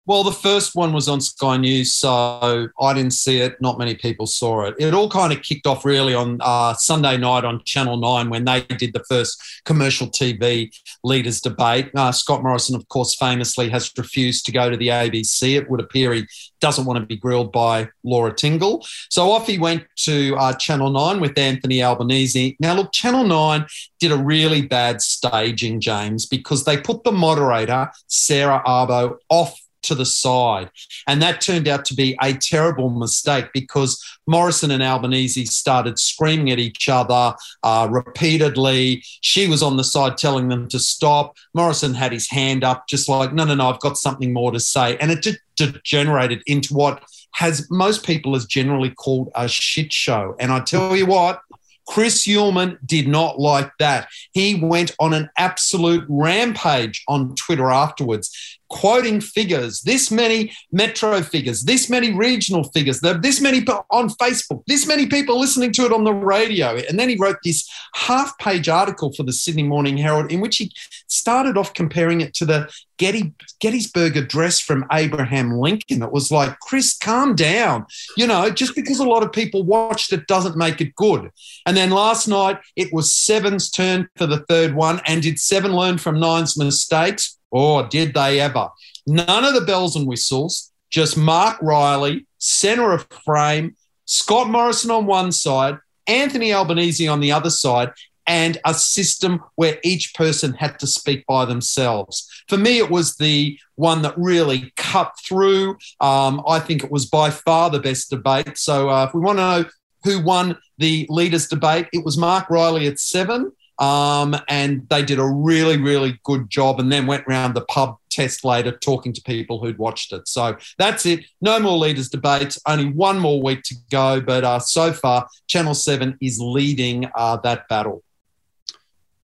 Well, 0.07 0.23
the 0.23 0.31
first 0.31 0.73
one 0.73 0.93
was 0.93 1.07
on 1.07 1.21
Sky 1.21 1.57
News, 1.57 1.93
so 1.93 2.69
I 2.79 2.93
didn't 2.93 3.13
see 3.13 3.39
it. 3.39 3.61
Not 3.61 3.77
many 3.77 3.93
people 3.93 4.25
saw 4.25 4.63
it. 4.63 4.73
It 4.79 4.95
all 4.95 5.07
kind 5.07 5.31
of 5.31 5.43
kicked 5.43 5.67
off 5.67 5.85
really 5.85 6.15
on 6.15 6.39
uh, 6.41 6.73
Sunday 6.73 7.17
night 7.17 7.45
on 7.45 7.63
Channel 7.65 7.97
9 7.97 8.31
when 8.31 8.43
they 8.45 8.61
did 8.61 8.93
the 8.93 9.03
first 9.07 9.39
commercial 9.63 10.07
TV 10.07 10.75
leaders 11.03 11.39
debate. 11.39 11.91
Uh, 11.95 12.11
Scott 12.11 12.41
Morrison, 12.41 12.75
of 12.75 12.87
course, 12.89 13.13
famously 13.13 13.69
has 13.69 13.91
refused 13.95 14.43
to 14.47 14.51
go 14.51 14.71
to 14.71 14.75
the 14.75 14.87
ABC. 14.87 15.55
It 15.55 15.69
would 15.69 15.79
appear 15.79 16.13
he 16.13 16.25
doesn't 16.61 16.85
want 16.85 16.99
to 16.99 17.05
be 17.05 17.15
grilled 17.15 17.51
by 17.51 17.87
Laura 18.03 18.33
Tingle. 18.33 18.83
So 19.11 19.29
off 19.31 19.45
he 19.45 19.59
went 19.59 19.85
to 19.97 20.35
uh, 20.35 20.53
Channel 20.53 20.89
9 20.89 21.19
with 21.19 21.37
Anthony 21.37 21.83
Albanese. 21.83 22.57
Now, 22.59 22.73
look, 22.73 22.91
Channel 22.91 23.25
9 23.25 23.67
did 23.99 24.11
a 24.11 24.17
really 24.17 24.63
bad 24.63 24.99
staging, 24.99 25.79
James, 25.79 26.25
because 26.25 26.65
they 26.65 26.77
put 26.77 27.03
the 27.03 27.11
moderator, 27.11 27.91
Sarah 28.07 28.63
Abo, 28.65 29.17
off 29.29 29.59
to 29.83 29.95
the 29.95 30.05
side. 30.05 30.69
And 31.07 31.21
that 31.21 31.41
turned 31.41 31.67
out 31.67 31.85
to 31.85 31.93
be 31.93 32.17
a 32.21 32.33
terrible 32.33 32.89
mistake 32.89 33.49
because 33.53 34.03
Morrison 34.27 34.71
and 34.71 34.83
Albanese 34.83 35.45
started 35.45 35.99
screaming 35.99 36.51
at 36.51 36.59
each 36.59 36.89
other 36.89 37.35
uh, 37.63 37.87
repeatedly. 37.89 39.03
She 39.21 39.47
was 39.47 39.63
on 39.63 39.77
the 39.77 39.83
side 39.83 40.17
telling 40.17 40.49
them 40.49 40.67
to 40.69 40.79
stop. 40.79 41.37
Morrison 41.53 41.93
had 41.93 42.11
his 42.11 42.29
hand 42.29 42.63
up, 42.63 42.87
just 42.87 43.09
like, 43.09 43.33
no, 43.33 43.43
no, 43.43 43.55
no, 43.55 43.69
I've 43.69 43.79
got 43.79 43.97
something 43.97 44.33
more 44.33 44.51
to 44.51 44.59
say. 44.59 44.97
And 44.97 45.11
it 45.11 45.25
degenerated 45.55 46.43
into 46.45 46.73
what 46.73 47.03
has 47.33 47.69
most 47.71 48.05
people 48.05 48.33
has 48.33 48.45
generally 48.45 48.89
called 48.89 49.31
a 49.35 49.47
shit 49.47 49.93
show. 49.93 50.35
And 50.39 50.51
I 50.51 50.59
tell 50.59 50.95
you 50.95 51.05
what, 51.05 51.41
Chris 51.87 52.25
Uhlmann 52.27 52.77
did 52.85 53.07
not 53.07 53.39
like 53.39 53.71
that. 53.79 54.07
He 54.31 54.55
went 54.55 54.95
on 54.99 55.13
an 55.13 55.29
absolute 55.37 56.05
rampage 56.07 57.03
on 57.07 57.35
Twitter 57.35 57.69
afterwards, 57.69 58.59
quoting 58.71 59.19
figures, 59.19 59.81
this 59.81 60.09
many 60.09 60.51
metro 60.71 61.21
figures, 61.21 61.63
this 61.63 61.89
many 61.89 62.13
regional 62.13 62.63
figures, 62.63 63.01
this 63.01 63.41
many 63.41 63.63
on 63.89 64.09
Facebook, 64.09 64.63
this 64.65 64.87
many 64.87 65.07
people 65.07 65.37
listening 65.37 65.73
to 65.73 65.85
it 65.85 65.91
on 65.91 66.05
the 66.05 66.13
radio. 66.13 66.77
And 66.89 66.97
then 66.97 67.09
he 67.09 67.17
wrote 67.17 67.35
this 67.43 67.69
half 67.93 68.37
page 68.39 68.69
article 68.69 69.11
for 69.11 69.23
the 69.23 69.33
Sydney 69.33 69.63
Morning 69.63 69.97
Herald 69.97 70.31
in 70.31 70.39
which 70.39 70.55
he 70.55 70.71
started 71.07 71.57
off 71.57 71.73
comparing 71.73 72.21
it 72.21 72.33
to 72.35 72.45
the 72.45 72.71
Getty, 72.97 73.33
Gettysburg 73.59 74.15
Address 74.15 74.61
from 74.61 74.85
Abraham 74.91 75.57
Lincoln. 75.57 76.01
It 76.01 76.11
was 76.13 76.31
like, 76.31 76.57
Chris, 76.59 76.97
calm 76.97 77.35
down. 77.35 77.85
You 78.15 78.25
know, 78.25 78.49
just 78.49 78.73
because 78.75 78.99
a 78.99 79.03
lot 79.03 79.23
of 79.23 79.33
people 79.33 79.63
watched 79.63 80.13
it 80.13 80.27
doesn't 80.27 80.55
make 80.55 80.79
it 80.79 80.95
good. 80.95 81.29
And 81.65 81.75
then 81.75 81.89
last 81.89 82.27
night, 82.27 82.59
it 82.77 82.93
was 82.93 83.11
Seven's 83.11 83.69
turn 83.69 84.07
for 84.15 84.27
the 84.27 84.45
third 84.47 84.75
one. 84.75 85.01
And 85.05 85.21
did 85.21 85.39
Seven 85.39 85.73
learn 85.73 85.97
from 85.97 86.19
Nine's 86.19 86.57
mistakes? 86.57 87.37
Or 87.51 87.83
did 87.83 88.13
they 88.13 88.39
ever? 88.39 88.69
None 89.05 89.45
of 89.45 89.53
the 89.53 89.61
bells 89.61 89.95
and 89.95 90.07
whistles, 90.07 90.71
just 90.89 91.17
Mark 91.17 91.61
Riley, 91.61 92.25
center 92.37 92.91
of 92.93 93.07
frame, 93.25 93.75
Scott 94.05 94.49
Morrison 94.49 94.91
on 94.91 95.05
one 95.05 95.31
side, 95.31 95.77
Anthony 96.07 96.53
Albanese 96.53 97.07
on 97.07 97.19
the 97.19 97.31
other 97.31 97.49
side, 97.49 97.91
and 98.27 98.57
a 98.65 98.73
system 98.73 99.41
where 99.55 99.79
each 99.83 100.13
person 100.13 100.53
had 100.53 100.79
to 100.79 100.87
speak 100.87 101.25
by 101.25 101.45
themselves. 101.45 102.27
For 102.47 102.57
me, 102.57 102.77
it 102.77 102.89
was 102.89 103.15
the 103.15 103.59
one 103.75 104.01
that 104.03 104.17
really 104.17 104.71
cut 104.77 105.13
through. 105.25 105.77
Um, 105.99 106.41
I 106.47 106.59
think 106.59 106.83
it 106.83 106.91
was 106.91 107.05
by 107.05 107.29
far 107.29 107.69
the 107.69 107.79
best 107.79 108.09
debate. 108.09 108.57
So, 108.57 108.89
uh, 108.89 109.05
if 109.05 109.13
we 109.13 109.21
want 109.21 109.39
to 109.39 109.43
know 109.43 109.65
who 110.03 110.21
won 110.21 110.57
the 110.77 111.05
leaders' 111.09 111.47
debate, 111.47 111.87
it 111.93 112.05
was 112.05 112.17
Mark 112.17 112.49
Riley 112.49 112.87
at 112.87 112.99
seven. 112.99 113.51
Um, 113.81 114.35
and 114.47 114.87
they 114.89 115.01
did 115.01 115.17
a 115.17 115.25
really, 115.25 115.77
really 115.77 116.19
good 116.23 116.51
job 116.51 116.79
and 116.79 116.91
then 116.91 117.07
went 117.07 117.27
round 117.27 117.55
the 117.55 117.65
pub 117.65 117.97
test 118.11 118.45
later 118.45 118.71
talking 118.71 119.11
to 119.11 119.21
people 119.23 119.59
who'd 119.59 119.79
watched 119.79 120.13
it. 120.13 120.27
So 120.27 120.55
that's 120.77 121.07
it. 121.07 121.25
No 121.41 121.59
more 121.59 121.77
leaders' 121.79 122.09
debates. 122.09 122.59
Only 122.67 122.91
one 122.91 123.17
more 123.17 123.41
week 123.41 123.63
to 123.63 123.75
go. 123.89 124.21
But 124.21 124.43
uh, 124.43 124.59
so 124.59 124.93
far, 124.93 125.27
Channel 125.47 125.73
7 125.73 126.15
is 126.21 126.39
leading 126.39 127.09
uh, 127.15 127.37
that 127.37 127.67
battle. 127.69 128.03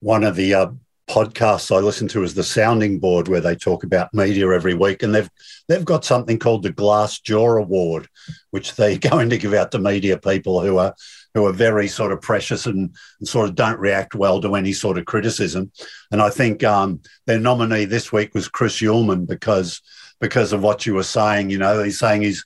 One 0.01 0.25
of 0.25 0.35
the 0.35 0.53
uh, 0.53 0.71
podcasts 1.07 1.75
I 1.75 1.79
listen 1.79 2.09
to 2.09 2.23
is 2.23 2.33
the 2.33 2.43
Sounding 2.43 2.99
Board, 2.99 3.29
where 3.29 3.41
they 3.41 3.55
talk 3.55 3.83
about 3.85 4.13
media 4.13 4.49
every 4.49 4.73
week, 4.73 5.03
and 5.03 5.13
they've 5.13 5.29
they've 5.67 5.85
got 5.85 6.03
something 6.03 6.39
called 6.39 6.63
the 6.63 6.71
Glass 6.71 7.19
Jaw 7.19 7.57
Award, 7.57 8.07
which 8.49 8.75
they're 8.75 8.97
going 9.09 9.29
to 9.29 9.37
give 9.37 9.53
out 9.53 9.71
to 9.71 9.79
media 9.79 10.17
people 10.17 10.61
who 10.61 10.77
are 10.77 10.95
who 11.33 11.45
are 11.45 11.53
very 11.53 11.87
sort 11.87 12.11
of 12.11 12.21
precious 12.21 12.65
and, 12.65 12.93
and 13.19 13.27
sort 13.27 13.49
of 13.49 13.55
don't 13.55 13.79
react 13.79 14.15
well 14.15 14.41
to 14.41 14.55
any 14.55 14.73
sort 14.73 14.97
of 14.97 15.05
criticism. 15.05 15.71
And 16.11 16.21
I 16.21 16.29
think 16.29 16.63
um, 16.63 17.01
their 17.25 17.39
nominee 17.39 17.85
this 17.85 18.11
week 18.11 18.33
was 18.33 18.47
Chris 18.47 18.81
Uhlmann 18.81 19.27
because 19.27 19.81
because 20.21 20.53
of 20.53 20.61
what 20.61 20.85
you 20.85 20.93
were 20.93 21.03
saying. 21.03 21.49
You 21.49 21.57
know, 21.57 21.83
he's 21.83 21.99
saying 21.99 22.21
he's 22.21 22.45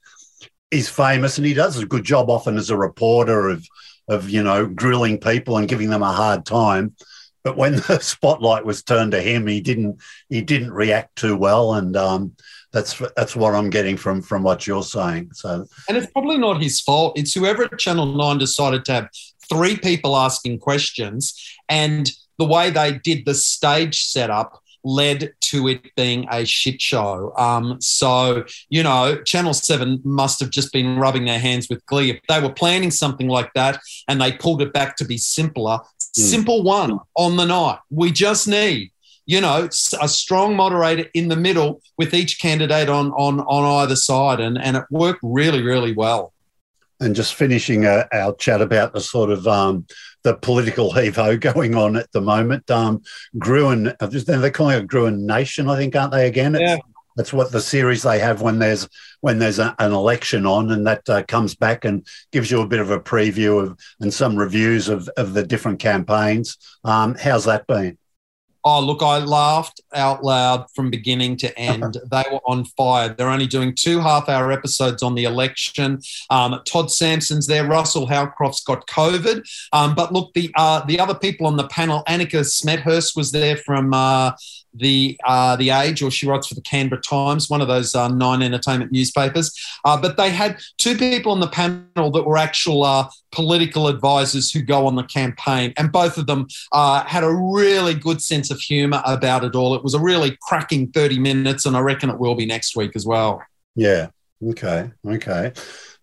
he's 0.72 0.90
famous 0.90 1.38
and 1.38 1.46
he 1.46 1.54
does 1.54 1.78
a 1.78 1.86
good 1.86 2.04
job 2.04 2.30
often 2.30 2.58
as 2.58 2.72
a 2.72 2.78
reporter 2.78 3.50
of 3.50 3.68
of 4.08 4.30
you 4.30 4.42
know 4.42 4.66
grilling 4.66 5.20
people 5.20 5.58
and 5.58 5.68
giving 5.68 5.90
them 5.90 6.02
a 6.02 6.12
hard 6.12 6.46
time. 6.46 6.96
But 7.44 7.58
when 7.58 7.76
the 7.88 8.00
spotlight 8.00 8.66
was 8.66 8.82
turned 8.82 9.12
to 9.12 9.22
him, 9.22 9.46
he 9.46 9.62
didn't 9.62 10.02
he 10.30 10.42
didn't 10.42 10.72
react 10.72 11.16
too 11.18 11.36
well, 11.36 11.76
and 11.76 11.96
um, 11.96 12.36
that's 12.76 13.02
that's 13.16 13.38
what 13.38 13.56
I'm 13.56 13.70
getting 13.70 13.96
from 13.96 14.22
from 14.22 14.44
what 14.44 14.68
you're 14.68 14.84
saying. 14.84 15.30
So, 15.32 15.66
and 15.88 15.96
it's 15.98 16.12
probably 16.12 16.38
not 16.38 16.62
his 16.62 16.82
fault. 16.82 17.18
It's 17.18 17.34
whoever 17.34 17.64
at 17.64 17.80
Channel 17.80 18.18
Nine 18.18 18.38
decided 18.38 18.84
to 18.86 18.92
have 18.92 19.10
three 19.50 19.78
people 19.78 20.18
asking 20.18 20.60
questions, 20.60 21.42
and 21.70 22.12
the 22.38 22.46
way 22.46 22.70
they 22.70 23.00
did 23.00 23.26
the 23.26 23.34
stage 23.34 24.04
setup 24.04 24.62
led 24.84 25.34
to 25.40 25.70
it 25.70 25.96
being 25.96 26.28
a 26.30 26.46
shit 26.46 26.82
show. 26.82 27.34
Um, 27.38 27.78
so, 27.80 28.44
you 28.70 28.84
know, 28.84 29.20
Channel 29.24 29.56
7 29.56 30.02
must 30.04 30.40
have 30.42 30.52
just 30.52 30.72
been 30.72 31.00
rubbing 31.00 31.26
their 31.26 31.40
hands 31.40 31.68
with 31.70 31.84
glee. 31.88 32.12
If 32.12 32.20
they 32.30 32.40
were 32.40 32.54
planning 32.54 32.92
something 32.92 33.28
like 33.28 33.52
that 33.56 33.80
and 34.08 34.22
they 34.22 34.34
pulled 34.34 34.62
it 34.62 34.74
back 34.74 34.96
to 34.98 35.06
be 35.06 35.18
simpler, 35.18 35.80
mm. 35.80 35.82
simple 36.14 36.62
one 36.62 37.00
on 37.16 37.36
the 37.36 37.46
night. 37.46 37.80
We 37.90 38.12
just 38.12 38.48
need 38.48 38.92
you 39.26 39.42
know, 39.42 39.68
a 40.02 40.08
strong 40.08 40.56
moderator 40.56 41.10
in 41.14 41.30
the 41.30 41.36
middle 41.36 41.82
with 41.98 42.14
each 42.14 42.40
candidate 42.40 42.90
on 42.90 43.12
on 43.12 43.40
on 43.42 43.84
either 43.84 43.96
side, 43.96 44.40
and 44.40 44.58
and 44.58 44.78
it 44.78 44.84
worked 44.90 45.20
really 45.24 45.62
really 45.62 45.94
well. 45.94 46.34
And 47.00 47.14
just 47.16 47.34
finishing 47.34 47.86
uh, 47.86 48.06
our 48.14 48.34
chat 48.36 48.62
about 48.62 48.94
the 48.94 49.02
sort 49.02 49.30
of 49.30 49.46
um, 49.48 49.86
the 50.24 50.36
political 50.36 50.94
heave 50.94 51.18
ho 51.18 51.38
going 51.38 51.76
on 51.76 51.98
at 51.98 52.12
the 52.14 52.22
moment. 52.22 52.70
Um, 52.72 53.02
Gruen, 53.38 53.94
uh, 54.00 54.08
they're 54.08 54.50
calling 54.50 54.78
it 54.78 54.88
Gruen 54.88 55.26
Nation, 55.26 55.70
I 55.70 55.76
think, 55.76 55.96
aren't 55.96 56.14
they? 56.14 56.28
Again, 56.28 56.56
it's, 56.56 56.62
yeah. 56.62 56.78
That's 57.18 57.32
what 57.32 57.52
the 57.52 57.62
series 57.62 58.04
they 58.04 58.20
have 58.20 58.42
when 58.42 58.60
there's 58.60 58.90
when 59.22 59.40
there's 59.40 59.60
a, 59.60 59.74
an 59.80 59.94
election 59.94 60.46
on, 60.46 60.72
and 60.72 60.86
that 60.86 61.10
uh, 61.10 61.24
comes 61.24 61.56
back 61.56 61.86
and 61.86 62.06
gives 62.32 62.52
you 62.52 62.62
a 62.62 62.68
bit 62.68 62.82
of 62.82 62.92
a 62.92 63.00
preview 63.00 63.64
of 63.64 63.80
and 64.02 64.14
some 64.14 64.36
reviews 64.36 64.90
of 64.90 65.10
of 65.16 65.34
the 65.34 65.46
different 65.46 65.80
campaigns. 65.80 66.58
Um, 66.84 67.16
how's 67.16 67.46
that 67.46 67.68
been? 67.68 67.98
Oh, 68.68 68.82
look, 68.82 69.04
I 69.04 69.20
laughed 69.20 69.80
out 69.94 70.24
loud 70.24 70.66
from 70.74 70.90
beginning 70.90 71.38
to 71.38 71.58
end. 71.60 71.98
they 72.12 72.24
were 72.32 72.42
on 72.46 72.66
fire. 72.66 73.10
They're 73.10 73.30
only 73.30 73.48
doing 73.48 73.76
two 73.76 74.00
half 74.00 74.28
hour 74.28 74.52
episodes 74.52 75.04
on 75.04 75.14
the 75.16 75.26
election. 75.26 76.00
Um, 76.32 76.60
Todd 76.66 76.92
Sampson's 76.92 77.46
there. 77.46 77.68
Russell 77.68 78.08
Howcroft's 78.08 78.64
got 78.64 78.88
COVID. 78.88 79.48
Um, 79.72 79.94
but 79.94 80.12
look, 80.12 80.34
the 80.34 80.52
uh, 80.56 80.84
the 80.86 81.00
other 81.00 81.16
people 81.16 81.48
on 81.48 81.58
the 81.58 81.68
panel, 81.68 82.04
Annika 82.08 82.42
Smethurst 82.42 83.16
was 83.16 83.32
there 83.32 83.58
from 83.58 83.94
uh, 83.94 84.32
the 84.76 85.20
uh, 85.26 85.56
the 85.56 85.70
Age, 85.70 86.02
or 86.02 86.12
she 86.12 86.28
writes 86.28 86.48
for 86.48 86.56
the 86.56 86.62
Canberra 86.62 87.02
Times, 87.02 87.50
one 87.50 87.62
of 87.62 87.68
those 87.68 87.96
uh, 87.96 88.08
nine 88.08 88.42
entertainment 88.42 88.92
newspapers. 88.92 89.52
Uh, 89.84 90.00
but 90.00 90.18
they 90.18 90.30
had 90.30 90.60
two 90.78 90.98
people 90.98 91.32
on 91.32 91.40
the 91.40 91.48
panel 91.48 92.12
that 92.12 92.24
were 92.24 92.38
actual 92.38 92.84
uh, 92.84 93.08
political 93.32 93.88
advisors 93.88 94.52
who 94.52 94.62
go 94.62 94.88
on 94.88 94.96
the 94.96 95.04
campaign, 95.04 95.74
and 95.78 95.92
both 95.92 96.18
of 96.18 96.28
them 96.28 96.48
uh, 96.72 97.04
had 97.06 97.24
a 97.24 97.34
really 97.34 97.94
good 97.94 98.22
sense 98.22 98.52
of 98.52 98.60
humour 98.60 99.02
about 99.06 99.44
it 99.44 99.56
all. 99.56 99.76
It 99.76 99.84
was 99.84 99.94
a 99.94 100.00
really 100.00 100.38
cracking 100.42 100.92
thirty 100.92 101.20
minutes, 101.20 101.66
and 101.66 101.76
I 101.76 101.80
reckon 101.80 102.10
it 102.10 102.20
will 102.20 102.36
be 102.36 102.46
next 102.46 102.76
week 102.76 102.96
as 102.96 103.06
well. 103.06 103.42
Yeah. 103.76 104.10
Okay. 104.46 104.92
Okay. 105.08 105.54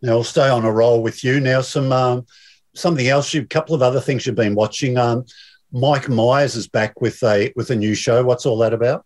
Now 0.01 0.15
we'll 0.15 0.25
stay 0.25 0.49
on 0.49 0.65
a 0.65 0.73
roll 0.73 1.03
with 1.03 1.23
you. 1.23 1.41
Now 1.41 1.61
some 1.61 1.93
um, 1.93 2.27
something 2.75 3.07
else. 3.07 3.35
You 3.35 3.43
A 3.43 3.47
couple 3.47 3.75
of 3.75 3.83
other 3.83 4.01
things 4.01 4.27
you've 4.27 4.35
been 4.35 4.55
watching. 4.55 4.97
Um, 4.97 5.25
Mike 5.73 6.09
Myers 6.09 6.55
is 6.55 6.69
back 6.69 7.01
with 7.01 7.23
a 7.23 7.53
with 7.57 7.71
a 7.71 7.77
new 7.77 7.95
show. 7.95 8.23
What's 8.25 8.47
all 8.47 8.59
that 8.59 8.75
about? 8.75 9.05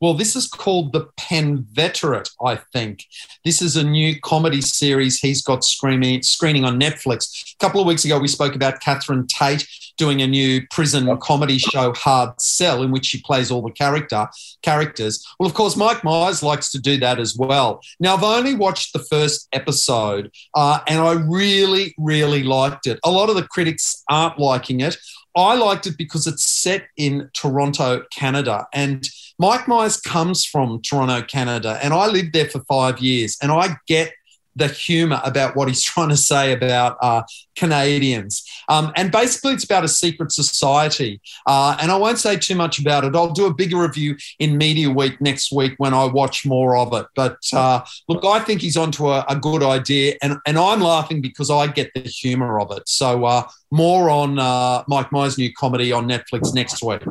Well, 0.00 0.14
this 0.14 0.34
is 0.34 0.48
called 0.48 0.94
The 0.94 1.08
Pentaverate, 1.18 2.30
I 2.42 2.56
think. 2.72 3.04
This 3.44 3.60
is 3.60 3.76
a 3.76 3.84
new 3.84 4.18
comedy 4.18 4.62
series 4.62 5.20
he's 5.20 5.42
got 5.42 5.62
screening, 5.62 6.22
screening 6.22 6.64
on 6.64 6.80
Netflix. 6.80 7.52
A 7.52 7.58
couple 7.58 7.82
of 7.82 7.86
weeks 7.86 8.06
ago, 8.06 8.18
we 8.18 8.26
spoke 8.26 8.54
about 8.54 8.80
Catherine 8.80 9.26
Tate 9.26 9.68
doing 9.98 10.22
a 10.22 10.26
new 10.26 10.66
prison 10.70 11.14
comedy 11.18 11.58
show, 11.58 11.92
Hard 11.92 12.40
Cell, 12.40 12.82
in 12.82 12.90
which 12.90 13.04
she 13.04 13.20
plays 13.20 13.50
all 13.50 13.60
the 13.60 13.70
character 13.70 14.26
characters. 14.62 15.22
Well, 15.38 15.46
of 15.46 15.54
course, 15.54 15.76
Mike 15.76 16.02
Myers 16.02 16.42
likes 16.42 16.72
to 16.72 16.80
do 16.80 16.96
that 17.00 17.20
as 17.20 17.36
well. 17.36 17.82
Now, 17.98 18.16
I've 18.16 18.24
only 18.24 18.54
watched 18.54 18.94
the 18.94 19.04
first 19.10 19.48
episode, 19.52 20.32
uh, 20.54 20.78
and 20.86 21.00
I 21.00 21.12
really, 21.12 21.94
really 21.98 22.42
liked 22.42 22.86
it. 22.86 22.98
A 23.04 23.10
lot 23.10 23.28
of 23.28 23.36
the 23.36 23.46
critics 23.46 24.02
aren't 24.08 24.38
liking 24.38 24.80
it. 24.80 24.96
I 25.36 25.54
liked 25.54 25.86
it 25.86 25.96
because 25.96 26.26
it's 26.26 26.42
set 26.42 26.88
in 26.96 27.30
Toronto, 27.34 28.04
Canada. 28.12 28.66
And 28.72 29.08
Mike 29.38 29.68
Myers 29.68 30.00
comes 30.00 30.44
from 30.44 30.82
Toronto, 30.82 31.22
Canada. 31.22 31.78
And 31.82 31.94
I 31.94 32.06
lived 32.08 32.32
there 32.32 32.48
for 32.48 32.60
five 32.60 32.98
years. 32.98 33.38
And 33.40 33.52
I 33.52 33.76
get 33.86 34.12
the 34.60 34.68
humor 34.68 35.20
about 35.24 35.56
what 35.56 35.66
he's 35.66 35.82
trying 35.90 36.10
to 36.10 36.16
say 36.16 36.52
about 36.52 36.96
uh, 37.02 37.22
Canadians. 37.56 38.48
Um, 38.68 38.92
and 38.94 39.10
basically, 39.10 39.54
it's 39.54 39.64
about 39.64 39.84
a 39.84 39.88
secret 39.88 40.30
society. 40.30 41.20
Uh, 41.46 41.76
and 41.80 41.90
I 41.90 41.96
won't 41.96 42.18
say 42.18 42.36
too 42.36 42.54
much 42.54 42.78
about 42.78 43.04
it. 43.04 43.16
I'll 43.16 43.32
do 43.32 43.46
a 43.46 43.54
bigger 43.54 43.78
review 43.78 44.16
in 44.38 44.56
Media 44.56 44.88
Week 44.90 45.20
next 45.20 45.50
week 45.50 45.74
when 45.78 45.92
I 45.92 46.04
watch 46.04 46.46
more 46.46 46.76
of 46.76 46.92
it. 46.94 47.06
But 47.16 47.38
uh, 47.52 47.80
look, 48.08 48.24
I 48.24 48.38
think 48.40 48.60
he's 48.60 48.76
onto 48.76 49.08
a, 49.08 49.24
a, 49.28 49.36
good 49.36 49.62
idea. 49.62 50.16
And, 50.22 50.36
and 50.46 50.58
I'm 50.58 50.80
laughing 50.80 51.20
because 51.20 51.50
I 51.50 51.66
get 51.66 51.90
the 51.94 52.02
humor 52.02 52.60
of 52.60 52.70
it. 52.76 52.88
So, 52.88 53.24
uh, 53.24 53.48
more 53.70 54.10
on 54.10 54.38
uh, 54.38 54.82
Mike 54.88 55.12
Myers' 55.12 55.38
new 55.38 55.52
comedy 55.52 55.92
on 55.92 56.08
Netflix 56.08 56.54
next 56.54 56.82
week. 56.82 57.02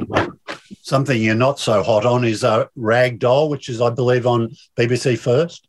Something 0.82 1.22
you're 1.22 1.36
not 1.36 1.60
so 1.60 1.84
hot 1.84 2.06
on 2.06 2.26
is 2.26 2.44
uh, 2.44 2.66
Ragdoll, 2.78 3.50
which 3.50 3.70
is, 3.70 3.80
I 3.80 3.90
believe, 3.90 4.28
on 4.28 4.56
BBC 4.78 5.18
First. 5.18 5.69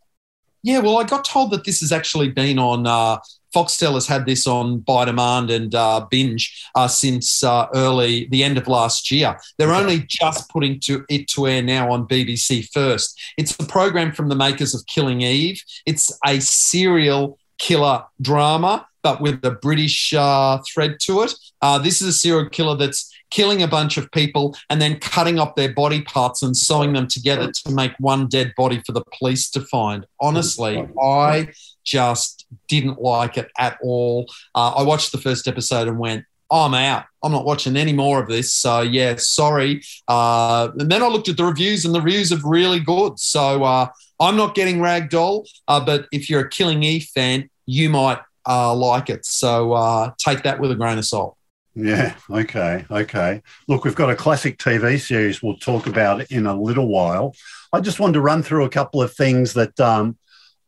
Yeah, 0.62 0.81
well, 0.81 0.99
I 0.99 1.05
got 1.05 1.25
told 1.25 1.51
that 1.53 1.64
this 1.64 1.81
has 1.81 1.92
actually 1.92 2.29
been 2.31 2.59
on. 2.59 2.87
Uh, 2.87 3.18
Foxtel 3.55 3.94
has 3.94 4.07
had 4.07 4.27
this 4.27 4.46
on 4.46 4.79
by 4.79 5.05
demand 5.05 5.51
and 5.51 5.75
uh, 5.75 6.07
binge 6.11 6.68
uh, 6.75 6.87
since 6.87 7.42
uh, 7.42 7.66
early 7.75 8.29
the 8.31 8.44
end 8.44 8.59
of 8.59 8.68
last 8.68 9.11
year. 9.11 9.37
They're 9.59 9.75
only 9.75 10.05
just 10.07 10.49
putting 10.51 10.79
to 10.81 11.05
it 11.09 11.29
to 11.29 11.49
air 11.49 11.62
now 11.62 11.90
on 11.90 12.07
BBC 12.07 12.70
First. 12.73 13.20
It's 13.37 13.59
a 13.59 13.66
program 13.66 14.12
from 14.12 14.29
the 14.29 14.37
makers 14.37 14.75
of 14.75 14.87
Killing 14.87 15.23
Eve. 15.23 15.62
It's 15.87 16.16
a 16.25 16.40
serial 16.40 17.38
killer 17.59 18.05
drama, 18.20 18.87
but 19.03 19.20
with 19.20 19.44
a 19.44 19.51
British 19.51 20.14
uh, 20.14 20.59
thread 20.73 20.99
to 21.01 21.23
it. 21.23 21.35
Uh, 21.61 21.79
this 21.79 22.01
is 22.01 22.09
a 22.09 22.12
serial 22.12 22.49
killer 22.49 22.77
that's 22.77 23.10
killing 23.31 23.62
a 23.62 23.69
bunch 23.69 23.97
of 23.97 24.11
people 24.12 24.57
and 24.69 24.81
then 24.81 24.99
cutting 24.99 25.38
up 25.38 25.57
their 25.57 25.73
body 25.73 26.03
parts 26.03 26.43
and 26.43 26.57
sewing 26.57 26.93
them 26.93 27.07
together 27.07 27.51
to 27.53 27.73
make 27.73 27.93
one 27.99 28.27
dead 28.27 28.53
body 28.57 28.83
for 28.85 28.93
the 28.93 29.05
police 29.19 29.51
to 29.51 29.61
find. 29.61 30.07
Honestly, 30.21 30.87
I 31.01 31.49
just 31.85 32.47
didn't 32.69 33.01
like 33.01 33.37
it 33.37 33.51
at 33.59 33.79
all. 33.83 34.27
Uh, 34.55 34.75
I 34.77 34.83
watched 34.83 35.12
the 35.12 35.19
first 35.19 35.49
episode 35.49 35.88
and 35.88 35.99
went, 35.99 36.25
I'm 36.51 36.75
out. 36.75 37.05
I'm 37.23 37.31
not 37.31 37.45
watching 37.45 37.77
any 37.77 37.93
more 37.93 38.21
of 38.21 38.29
this. 38.29 38.53
So, 38.53 38.81
yeah, 38.81 39.14
sorry. 39.16 39.83
Uh, 40.09 40.71
and 40.79 40.90
then 40.90 41.03
I 41.03 41.07
looked 41.07 41.29
at 41.29 41.37
the 41.37 41.45
reviews, 41.45 41.85
and 41.85 41.95
the 41.95 42.01
reviews 42.01 42.33
are 42.33 42.40
really 42.45 42.81
good. 42.81 43.21
So, 43.21 43.62
uh, 43.62 43.87
I'm 44.19 44.37
not 44.37 44.55
getting 44.57 44.79
Ragdoll, 44.79 45.47
uh, 45.69 45.85
but 45.85 46.07
if 46.12 46.29
you're 46.29 46.40
a 46.40 46.49
Killing 46.49 46.83
Eve 46.83 47.05
fan, 47.05 47.49
you 47.66 47.88
might 47.88 48.19
uh, 48.49 48.75
like 48.75 49.11
it. 49.11 49.25
So, 49.27 49.73
uh, 49.75 50.12
take 50.19 50.43
that 50.43 50.59
with 50.59 50.73
a 50.73 50.75
grain 50.75 50.99
of 50.99 51.07
salt. 51.07 51.37
Yeah. 51.85 52.14
Okay. 52.29 52.85
Okay. 52.90 53.43
Look, 53.69 53.85
we've 53.85 53.95
got 53.95 54.11
a 54.11 54.16
classic 54.16 54.59
TV 54.59 55.01
series 55.01 55.43
we'll 55.43 55.57
talk 55.57 55.87
about 55.87 56.31
in 56.31 56.47
a 56.47 56.61
little 56.61 56.88
while. 56.88 57.35
I 57.73 57.81
just 57.81 58.01
wanted 58.01 58.14
to 58.14 58.21
run 58.21 58.43
through 58.43 58.64
a 58.64 58.71
couple 58.71 59.03
of 59.03 59.14
things 59.14 59.55
that 59.55 59.79
um, 59.81 60.19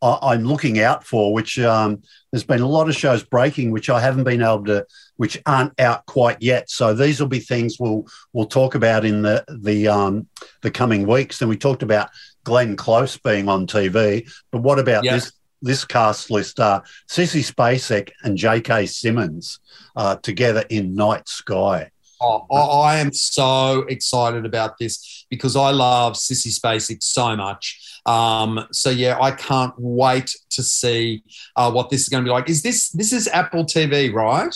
I, 0.01 0.35
am 0.35 0.45
looking 0.45 0.81
out 0.81 1.05
for, 1.05 1.33
which 1.33 1.59
um, 1.59 2.03
there's 2.31 2.45
been 2.45 2.61
a 2.61 2.69
lot 2.69 2.89
of 2.89 2.97
shows 2.97 3.23
breaking, 3.23 3.71
which 3.71 3.91
I 3.91 4.01
haven't 4.01 4.25
been 4.25 4.43
able 4.43 4.65
to, 4.65 4.87
which 5.17 5.41
aren't 5.47 5.79
out 5.81 6.07
quite 6.07 6.39
yet. 6.41 6.71
So 6.71 6.95
these 6.95 7.21
will 7.21 7.29
be 7.29 7.41
things 7.41 7.79
we'll 7.79 8.07
we'll 8.33 8.47
talk 8.47 8.75
about 8.75 9.05
in 9.05 9.23
the 9.23 9.45
the 9.49 9.89
um, 9.89 10.29
the 10.63 10.71
coming 10.71 11.07
weeks. 11.07 11.41
And 11.41 11.49
we 11.49 11.57
talked 11.57 11.83
about 11.83 12.11
Glenn 12.45 12.77
Close 12.77 13.17
being 13.17 13.49
on 13.49 13.67
TV, 13.67 14.31
but 14.51 14.63
what 14.63 14.79
about 14.79 15.05
this 15.05 15.33
this 15.63 15.85
cast 15.85 16.31
list 16.31 16.61
are 16.61 16.83
Sissy 17.09 17.41
Spacek 17.41 18.11
and 18.23 18.37
J.K. 18.37 18.87
Simmons 18.87 19.61
uh, 19.97 20.17
together 20.17 20.65
in 20.69 20.95
Night 20.95 21.29
Sky. 21.29 21.91
Oh, 22.21 22.47
I 22.51 22.99
am 22.99 23.13
so 23.13 23.85
excited 23.89 24.47
about 24.47 24.79
this 24.79 25.27
because 25.29 25.57
I 25.57 25.71
love 25.71 26.13
Sissy 26.15 26.57
Spacek 26.57 27.03
so 27.03 27.35
much. 27.35 28.01
Um, 28.07 28.65
so 28.71 28.91
yeah, 28.91 29.19
I 29.21 29.33
can't 29.33 29.75
wait 29.77 30.33
to 30.51 30.63
see 30.63 31.25
uh, 31.57 31.73
what 31.73 31.91
this 31.91 32.03
is 32.03 32.09
going 32.09 32.23
to 32.25 32.29
be 32.29 32.33
like. 32.33 32.49
Is 32.49 32.63
this 32.63 32.91
this 32.91 33.13
is 33.13 33.27
Apple 33.29 33.65
TV, 33.65 34.13
right? 34.13 34.55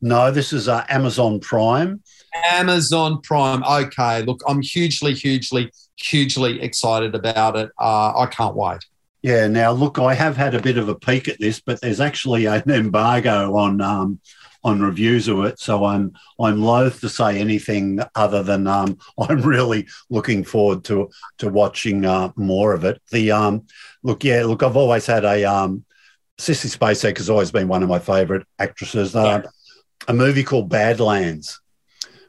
No, 0.00 0.30
this 0.30 0.52
is 0.52 0.68
uh, 0.68 0.84
Amazon 0.88 1.40
Prime. 1.40 2.02
Amazon 2.50 3.20
Prime. 3.22 3.64
Okay, 3.64 4.22
look, 4.22 4.42
I'm 4.46 4.60
hugely, 4.60 5.14
hugely, 5.14 5.72
hugely 5.96 6.60
excited 6.60 7.14
about 7.14 7.56
it. 7.56 7.70
Uh, 7.80 8.12
I 8.18 8.26
can't 8.26 8.54
wait. 8.54 8.80
Yeah. 9.22 9.46
Now, 9.48 9.72
look, 9.72 9.98
I 9.98 10.14
have 10.14 10.36
had 10.36 10.54
a 10.54 10.62
bit 10.62 10.78
of 10.78 10.88
a 10.88 10.94
peek 10.94 11.28
at 11.28 11.38
this, 11.38 11.60
but 11.60 11.80
there's 11.80 12.00
actually 12.00 12.46
an 12.46 12.70
embargo 12.70 13.56
on 13.56 13.80
um, 13.80 14.20
on 14.64 14.82
reviews 14.82 15.28
of 15.28 15.44
it, 15.44 15.58
so 15.58 15.84
I'm 15.84 16.12
I'm 16.40 16.62
loath 16.62 17.00
to 17.00 17.08
say 17.08 17.38
anything 17.38 18.00
other 18.14 18.42
than 18.42 18.66
um, 18.66 18.98
I'm 19.18 19.42
really 19.42 19.86
looking 20.10 20.44
forward 20.44 20.84
to 20.84 21.10
to 21.38 21.48
watching 21.48 22.04
uh, 22.04 22.32
more 22.36 22.72
of 22.72 22.84
it. 22.84 23.00
The 23.10 23.32
um, 23.32 23.66
look, 24.02 24.24
yeah, 24.24 24.44
look, 24.44 24.62
I've 24.62 24.76
always 24.76 25.06
had 25.06 25.24
a 25.24 25.44
um, 25.44 25.84
Sissy 26.38 26.76
Spacek 26.76 27.18
has 27.18 27.30
always 27.30 27.50
been 27.50 27.68
one 27.68 27.82
of 27.82 27.88
my 27.88 27.98
favourite 27.98 28.46
actresses. 28.58 29.14
Uh, 29.14 29.42
yeah. 29.42 29.50
A 30.06 30.14
movie 30.14 30.44
called 30.44 30.68
Badlands. 30.68 31.60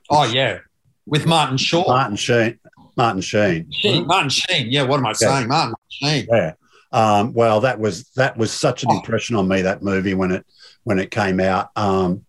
Oh 0.10 0.24
yeah, 0.24 0.60
with 1.06 1.26
Martin 1.26 1.58
Short. 1.58 1.88
Martin 1.88 2.16
Sheen. 2.16 2.60
Martin 2.98 3.22
Sheen. 3.22 3.72
Sheen. 3.72 4.06
Martin 4.08 4.30
Sheen. 4.30 4.68
Yeah. 4.70 4.84
What 4.84 5.00
am 5.00 5.06
I 5.06 5.14
saying? 5.14 5.48
Martin 5.48 5.76
Sheen. 5.90 6.28
Yeah. 6.30 6.54
Um, 6.92 7.34
well, 7.34 7.62
that 7.62 7.80
was 7.80 8.10
that 8.16 8.38
was 8.38 8.52
such 8.52 8.84
an 8.84 8.90
oh. 8.92 8.98
impression 8.98 9.36
on 9.36 9.48
me 9.48 9.62
that 9.62 9.84
movie 9.84 10.14
when 10.14 10.32
it 10.32 10.46
when 10.84 11.00
it 11.00 11.12
came 11.12 11.40
out. 11.40 11.70
Um, 11.76 12.26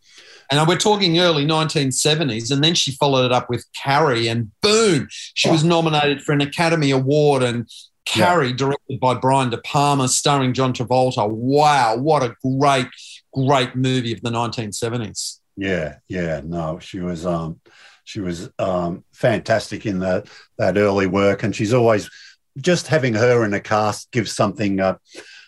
And 0.50 0.66
we're 0.68 0.76
talking 0.76 1.18
early 1.20 1.46
1970s. 1.46 2.50
And 2.50 2.62
then 2.62 2.74
she 2.74 2.92
followed 2.92 3.26
it 3.26 3.32
up 3.32 3.48
with 3.48 3.64
Carrie, 3.72 4.28
and 4.28 4.50
boom, 4.60 5.06
she 5.10 5.48
Oh. 5.48 5.52
was 5.52 5.64
nominated 5.64 6.22
for 6.22 6.32
an 6.32 6.40
Academy 6.40 6.90
Award. 6.90 7.42
And 7.42 7.68
Carrie, 8.04 8.52
directed 8.52 8.98
by 8.98 9.14
Brian 9.14 9.50
De 9.50 9.58
Palma, 9.58 10.08
starring 10.08 10.52
John 10.52 10.72
Travolta. 10.72 11.28
Wow, 11.30 11.96
what 11.98 12.22
a 12.22 12.34
great, 12.42 12.88
great 13.32 13.76
movie 13.76 14.12
of 14.12 14.20
the 14.22 14.30
1970s. 14.30 15.38
Yeah, 15.56 15.96
yeah, 16.08 16.40
no, 16.44 16.78
she 16.80 17.00
was 17.00 17.24
um 17.24 17.60
she 18.04 18.20
was 18.20 18.50
um 18.58 19.04
fantastic 19.12 19.86
in 19.86 20.00
that 20.00 20.26
that 20.58 20.76
early 20.76 21.06
work 21.06 21.42
and 21.44 21.54
she's 21.54 21.72
always 21.72 22.10
just 22.58 22.86
having 22.88 23.14
her 23.14 23.44
in 23.44 23.54
a 23.54 23.60
cast 23.60 24.10
gives 24.10 24.32
something 24.34 24.80
uh, 24.80 24.96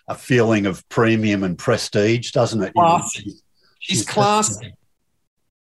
a 0.08 0.14
feeling 0.14 0.66
of 0.66 0.86
premium 0.88 1.42
and 1.44 1.56
prestige, 1.58 2.32
doesn't 2.32 2.62
it? 2.62 2.72
You 2.76 2.82
know, 2.82 3.02
she's- 3.12 3.42
She's 3.84 3.96
She's 3.98 4.06
classy. 4.06 4.74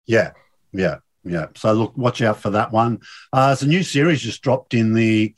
yeah, 0.05 0.31
yeah, 0.71 0.95
yeah. 1.25 1.47
So 1.55 1.73
look, 1.73 1.97
watch 1.97 2.21
out 2.21 2.39
for 2.39 2.49
that 2.51 2.71
one. 2.71 2.99
Uh, 3.33 3.47
there's 3.47 3.63
a 3.63 3.67
new 3.67 3.83
series 3.83 4.21
just 4.21 4.41
dropped 4.41 4.73
in 4.73 4.93
the 4.93 5.35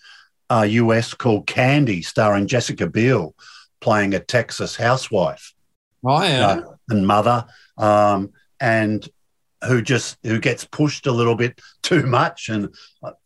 uh, 0.52 0.62
US 0.70 1.16
called 1.16 1.48
Candy, 1.48 2.04
starring 2.04 2.46
Jessica 2.46 2.86
Biel, 2.86 3.34
playing 3.82 4.14
a 4.14 4.20
Texas 4.20 4.76
housewife. 4.76 5.56
Oh, 6.06 6.22
yeah. 6.22 6.48
uh, 6.48 6.76
and 6.90 7.08
mother, 7.08 7.48
um, 7.80 8.32
and 8.60 9.10
who 9.66 9.82
just 9.82 10.18
who 10.24 10.40
gets 10.40 10.66
pushed 10.66 11.08
a 11.08 11.12
little 11.12 11.36
bit 11.36 11.60
too 11.82 12.04
much. 12.06 12.50
And 12.50 12.70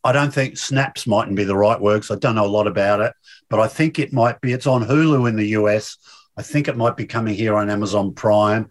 I- 0.06 0.12
don't 0.14 0.34
think 0.34 0.58
snaps 0.58 1.08
mightn't 1.08 1.36
be 1.36 1.44
the 1.44 1.56
right 1.58 1.80
word 1.80 2.02
'cause 2.02 2.12
I 2.12 2.20
don't 2.20 2.36
know 2.36 2.46
a 2.46 2.48
lot 2.48 2.68
about 2.68 3.02
it, 3.02 3.14
but 3.50 3.60
I 3.60 3.68
think 3.68 4.00
it 4.00 4.14
might 4.14 4.40
be. 4.42 4.54
It's 4.54 4.68
on 4.68 4.86
Hulu 4.86 5.28
in 5.28 5.36
the 5.36 5.50
US. 5.50 5.98
I 6.38 6.42
think 6.44 6.68
it 6.68 6.78
might 6.78 6.96
be 6.96 7.06
coming 7.06 7.36
here 7.36 7.56
on 7.56 7.70
Amazon 7.70 8.14
Prime. 8.14 8.70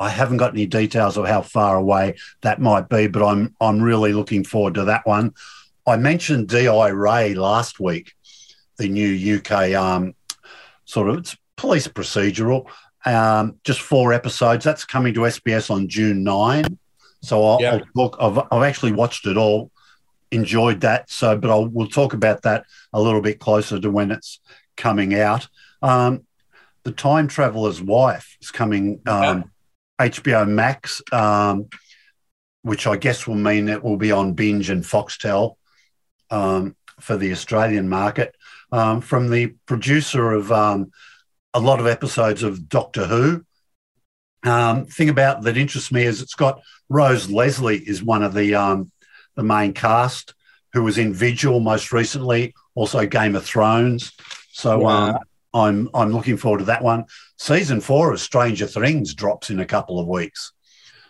I 0.00 0.10
haven't 0.10 0.38
got 0.38 0.52
any 0.52 0.66
details 0.66 1.16
of 1.16 1.26
how 1.26 1.42
far 1.42 1.76
away 1.76 2.16
that 2.42 2.60
might 2.60 2.88
be, 2.88 3.06
but 3.06 3.22
I'm 3.22 3.54
I'm 3.60 3.80
really 3.80 4.12
looking 4.12 4.44
forward 4.44 4.74
to 4.74 4.84
that 4.86 5.06
one. 5.06 5.32
I 5.86 5.96
mentioned 5.96 6.48
DI 6.48 6.88
Ray 6.88 7.34
last 7.34 7.78
week, 7.78 8.12
the 8.78 8.88
new 8.88 9.36
UK 9.36 9.72
um, 9.74 10.14
sort 10.84 11.08
of 11.08 11.18
it's 11.18 11.36
police 11.56 11.86
procedural. 11.88 12.66
Um, 13.04 13.54
just 13.62 13.80
four 13.80 14.12
episodes. 14.12 14.64
That's 14.64 14.84
coming 14.84 15.14
to 15.14 15.20
SBS 15.20 15.70
on 15.70 15.86
June 15.88 16.24
9. 16.24 16.76
So 17.22 17.44
I'll, 17.44 17.58
Yeah. 17.60 17.72
I'll 17.74 17.82
look, 17.94 18.16
I've, 18.20 18.38
I've 18.50 18.62
actually 18.62 18.92
watched 18.92 19.26
it 19.26 19.36
all, 19.36 19.70
enjoyed 20.30 20.80
that. 20.82 21.10
So, 21.10 21.36
but 21.36 21.50
I'll, 21.50 21.66
we'll 21.66 21.88
talk 21.88 22.14
about 22.14 22.42
that 22.42 22.64
a 22.92 23.00
little 23.00 23.20
bit 23.20 23.38
closer 23.38 23.80
to 23.80 23.90
when 23.90 24.10
it's 24.10 24.40
coming 24.76 25.14
out. 25.18 25.48
Um, 25.82 26.22
the 26.84 26.92
Time 26.92 27.26
Traveler's 27.28 27.82
Wife 27.82 28.36
is 28.40 28.50
coming, 28.50 29.00
um, 29.06 29.50
HBO 29.98 30.48
Max, 30.48 31.02
um, 31.12 31.68
which 32.62 32.86
I 32.86 32.96
guess 32.96 33.26
will 33.26 33.34
mean 33.34 33.68
it 33.68 33.82
will 33.82 33.96
be 33.96 34.12
on 34.12 34.34
Binge 34.34 34.70
and 34.70 34.82
Foxtel 34.84 35.56
um, 36.30 36.76
for 37.00 37.16
the 37.16 37.32
Australian 37.32 37.88
market. 37.88 38.34
Um, 38.72 39.00
from 39.00 39.30
the 39.30 39.54
producer 39.66 40.32
of 40.32 40.50
um, 40.50 40.90
a 41.54 41.60
lot 41.60 41.80
of 41.80 41.86
episodes 41.86 42.42
of 42.42 42.68
Doctor 42.68 43.06
Who. 43.06 43.45
Um, 44.44 44.86
thing 44.86 45.08
about 45.08 45.42
that 45.42 45.56
interests 45.56 45.90
me 45.90 46.04
is 46.04 46.22
it's 46.22 46.34
got 46.34 46.60
Rose 46.88 47.28
Leslie 47.30 47.78
is 47.78 48.02
one 48.02 48.22
of 48.22 48.34
the 48.34 48.54
um, 48.54 48.90
the 49.34 49.42
main 49.42 49.72
cast 49.72 50.34
who 50.72 50.82
was 50.82 50.98
in 50.98 51.12
Vigil 51.12 51.58
most 51.60 51.92
recently, 51.92 52.54
also 52.74 53.06
Game 53.06 53.34
of 53.34 53.44
Thrones. 53.44 54.12
So 54.52 54.78
Wow. 54.80 55.08
um, 55.08 55.18
I'm 55.54 55.90
I'm 55.94 56.12
looking 56.12 56.36
forward 56.36 56.58
to 56.58 56.64
that 56.66 56.82
one. 56.82 57.04
Season 57.38 57.80
four 57.80 58.12
of 58.12 58.20
Stranger 58.20 58.66
Things 58.66 59.14
drops 59.14 59.50
in 59.50 59.58
a 59.60 59.66
couple 59.66 59.98
of 59.98 60.06
weeks, 60.06 60.52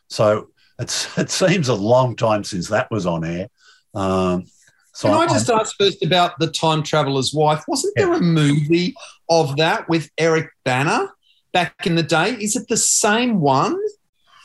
so 0.08 0.48
it's 0.78 1.16
it 1.18 1.30
seems 1.30 1.68
a 1.68 1.74
long 1.74 2.16
time 2.16 2.42
since 2.44 2.68
that 2.68 2.90
was 2.90 3.06
on 3.06 3.24
air. 3.24 3.48
Um, 3.94 4.46
so 4.94 5.08
Can 5.08 5.16
I 5.16 5.20
I'm- 5.20 5.28
just 5.28 5.50
ask 5.50 5.76
first 5.78 6.02
about 6.04 6.38
the 6.38 6.46
time 6.50 6.82
traveler's 6.82 7.34
wife? 7.34 7.62
Wasn't 7.68 7.92
there 7.96 8.12
a 8.14 8.20
movie 8.20 8.94
of 9.28 9.56
that 9.56 9.88
with 9.90 10.08
Eric 10.16 10.48
Bana 10.64 11.08
back 11.56 11.86
in 11.86 11.94
the 11.94 12.02
day? 12.02 12.32
Is 12.32 12.54
it 12.54 12.68
the 12.68 12.76
same 12.76 13.40
one? 13.40 13.80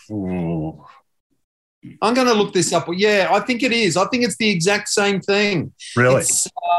Ooh. 0.10 0.82
I'm 2.02 2.14
going 2.14 2.28
to 2.28 2.34
look 2.34 2.54
this 2.54 2.72
up. 2.72 2.88
Yeah, 2.94 3.28
I 3.32 3.42
think 3.42 3.64
it 3.64 3.74
is. 3.74 3.98
I 3.98 4.06
think 4.08 4.24
it's 4.24 4.38
the 4.38 4.50
exact 4.50 4.88
same 4.88 5.20
thing. 5.20 5.74
really? 5.98 6.24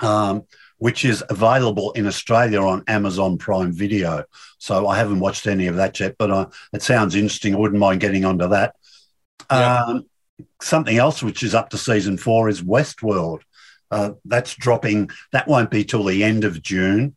um, 0.00 0.44
which 0.78 1.04
is 1.04 1.24
available 1.28 1.92
in 1.92 2.06
Australia 2.06 2.60
on 2.60 2.84
Amazon 2.86 3.38
Prime 3.38 3.72
Video. 3.72 4.24
So 4.58 4.86
I 4.86 4.96
haven't 4.96 5.20
watched 5.20 5.46
any 5.46 5.66
of 5.66 5.76
that 5.76 5.98
yet, 6.00 6.16
but 6.18 6.30
uh, 6.30 6.46
it 6.72 6.82
sounds 6.82 7.14
interesting. 7.14 7.54
I 7.54 7.58
wouldn't 7.58 7.80
mind 7.80 8.00
getting 8.00 8.24
onto 8.24 8.48
that. 8.48 8.74
Yeah. 9.50 9.84
Um, 9.84 10.06
something 10.60 10.96
else 10.96 11.22
which 11.22 11.42
is 11.42 11.54
up 11.54 11.70
to 11.70 11.78
season 11.78 12.18
four 12.18 12.48
is 12.48 12.62
Westworld. 12.62 13.40
Uh, 13.90 14.12
that's 14.24 14.54
dropping. 14.54 15.10
That 15.32 15.46
won't 15.48 15.70
be 15.70 15.84
till 15.84 16.04
the 16.04 16.24
end 16.24 16.44
of 16.44 16.62
June. 16.62 17.16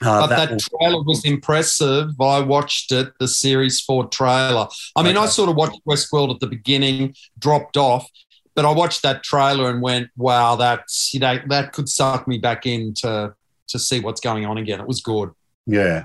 Uh, 0.00 0.26
But 0.26 0.26
that, 0.28 0.50
will- 0.50 0.58
trailer 0.58 1.02
was 1.02 1.24
impressive. 1.24 2.20
I 2.20 2.40
watched 2.40 2.90
it, 2.92 3.12
the 3.20 3.28
series 3.28 3.80
four 3.80 4.06
trailer. 4.08 4.66
I 4.96 5.02
mean, 5.02 5.16
I 5.16 5.26
sort 5.26 5.48
of 5.48 5.56
watched 5.56 5.80
Westworld 5.86 6.34
at 6.34 6.40
the 6.40 6.46
beginning, 6.46 7.14
dropped 7.38 7.76
off, 7.76 8.08
but 8.54 8.64
I 8.64 8.70
watched 8.72 9.02
that 9.02 9.22
trailer 9.22 9.70
and 9.70 9.80
went, 9.82 10.10
"Wow, 10.16 10.56
that's 10.56 11.12
you 11.14 11.20
know 11.20 11.38
that 11.48 11.72
could 11.72 11.88
suck 11.88 12.26
me 12.28 12.38
back 12.38 12.66
in 12.66 12.94
to 12.94 13.34
to 13.68 13.78
see 13.78 14.00
what's 14.00 14.20
going 14.20 14.44
on 14.46 14.58
again." 14.58 14.80
It 14.80 14.86
was 14.86 15.00
good. 15.00 15.30
Yeah. 15.66 16.04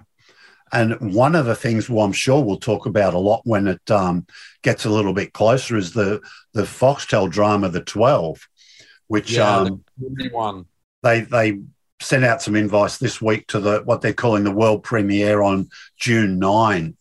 And 0.73 1.13
one 1.15 1.33
of 1.35 1.45
the 1.45 1.55
things, 1.55 1.89
well, 1.89 2.03
I'm 2.05 2.11
sure 2.11 2.43
we'll 2.43 2.57
talk 2.59 2.85
about 2.85 3.13
a 3.13 3.17
lot 3.19 3.41
when 3.45 3.67
it 3.67 3.89
um, 3.89 4.27
gets 4.63 4.83
a 4.83 4.89
little 4.89 5.13
bit 5.13 5.31
closer, 5.31 5.77
is 5.77 5.93
the 5.93 6.19
the 6.53 6.63
Foxtel 6.63 7.29
drama, 7.31 7.69
The 7.69 7.81
Twelve, 7.81 8.45
which 9.07 9.31
Yeah, 9.31 9.59
um, 9.59 9.83
the 9.97 10.27
one. 10.29 10.65
they 11.03 11.21
they 11.21 11.59
sent 12.01 12.25
out 12.25 12.41
some 12.41 12.55
invites 12.57 12.97
this 12.97 13.21
week 13.21 13.47
to 13.47 13.59
the 13.61 13.81
what 13.85 14.01
they're 14.01 14.13
calling 14.13 14.43
the 14.43 14.51
world 14.51 14.83
premiere 14.83 15.41
on 15.41 15.69
June 15.97 16.37
nine. 16.37 16.97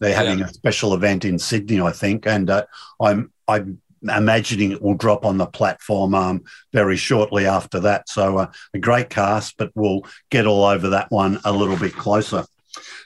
They're 0.00 0.16
having 0.16 0.38
Yeah. 0.38 0.46
a 0.46 0.52
special 0.54 0.94
event 0.94 1.26
in 1.26 1.38
Sydney, 1.38 1.82
I 1.82 1.92
think, 1.92 2.26
and 2.26 2.48
uh, 2.48 2.64
I'm 2.98 3.30
I'm 3.46 3.81
imagining 4.02 4.72
it 4.72 4.82
will 4.82 4.94
drop 4.94 5.24
on 5.24 5.38
the 5.38 5.46
platform 5.46 6.14
um, 6.14 6.42
very 6.72 6.96
shortly 6.96 7.46
after 7.46 7.80
that. 7.80 8.08
So 8.08 8.38
uh, 8.38 8.52
a 8.74 8.78
great 8.78 9.10
cast, 9.10 9.56
but 9.56 9.70
we'll 9.74 10.02
get 10.30 10.46
all 10.46 10.64
over 10.64 10.88
that 10.90 11.10
one 11.10 11.40
a 11.44 11.52
little 11.52 11.76
bit 11.76 11.94
closer. 11.94 12.44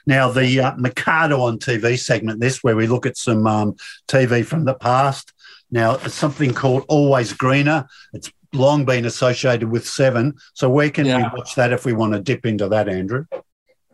Now, 0.05 0.31
the 0.31 0.59
uh, 0.61 0.75
Mercado 0.77 1.41
on 1.41 1.59
TV 1.59 1.99
segment, 1.99 2.39
this 2.39 2.63
where 2.63 2.75
we 2.75 2.87
look 2.87 3.05
at 3.05 3.17
some 3.17 3.45
um, 3.45 3.75
TV 4.07 4.45
from 4.45 4.65
the 4.65 4.73
past. 4.73 5.33
Now, 5.69 5.95
it's 5.95 6.13
something 6.13 6.53
called 6.53 6.85
Always 6.87 7.33
Greener. 7.33 7.85
It's 8.13 8.31
long 8.53 8.85
been 8.85 9.05
associated 9.05 9.69
with 9.69 9.85
Seven. 9.85 10.35
So, 10.53 10.69
where 10.69 10.89
can 10.89 11.05
Yeah. 11.05 11.17
we 11.17 11.37
watch 11.37 11.55
that 11.55 11.73
if 11.73 11.85
we 11.85 11.91
want 11.91 12.13
to 12.13 12.21
dip 12.21 12.45
into 12.45 12.69
that, 12.69 12.87
Andrew? 12.87 13.25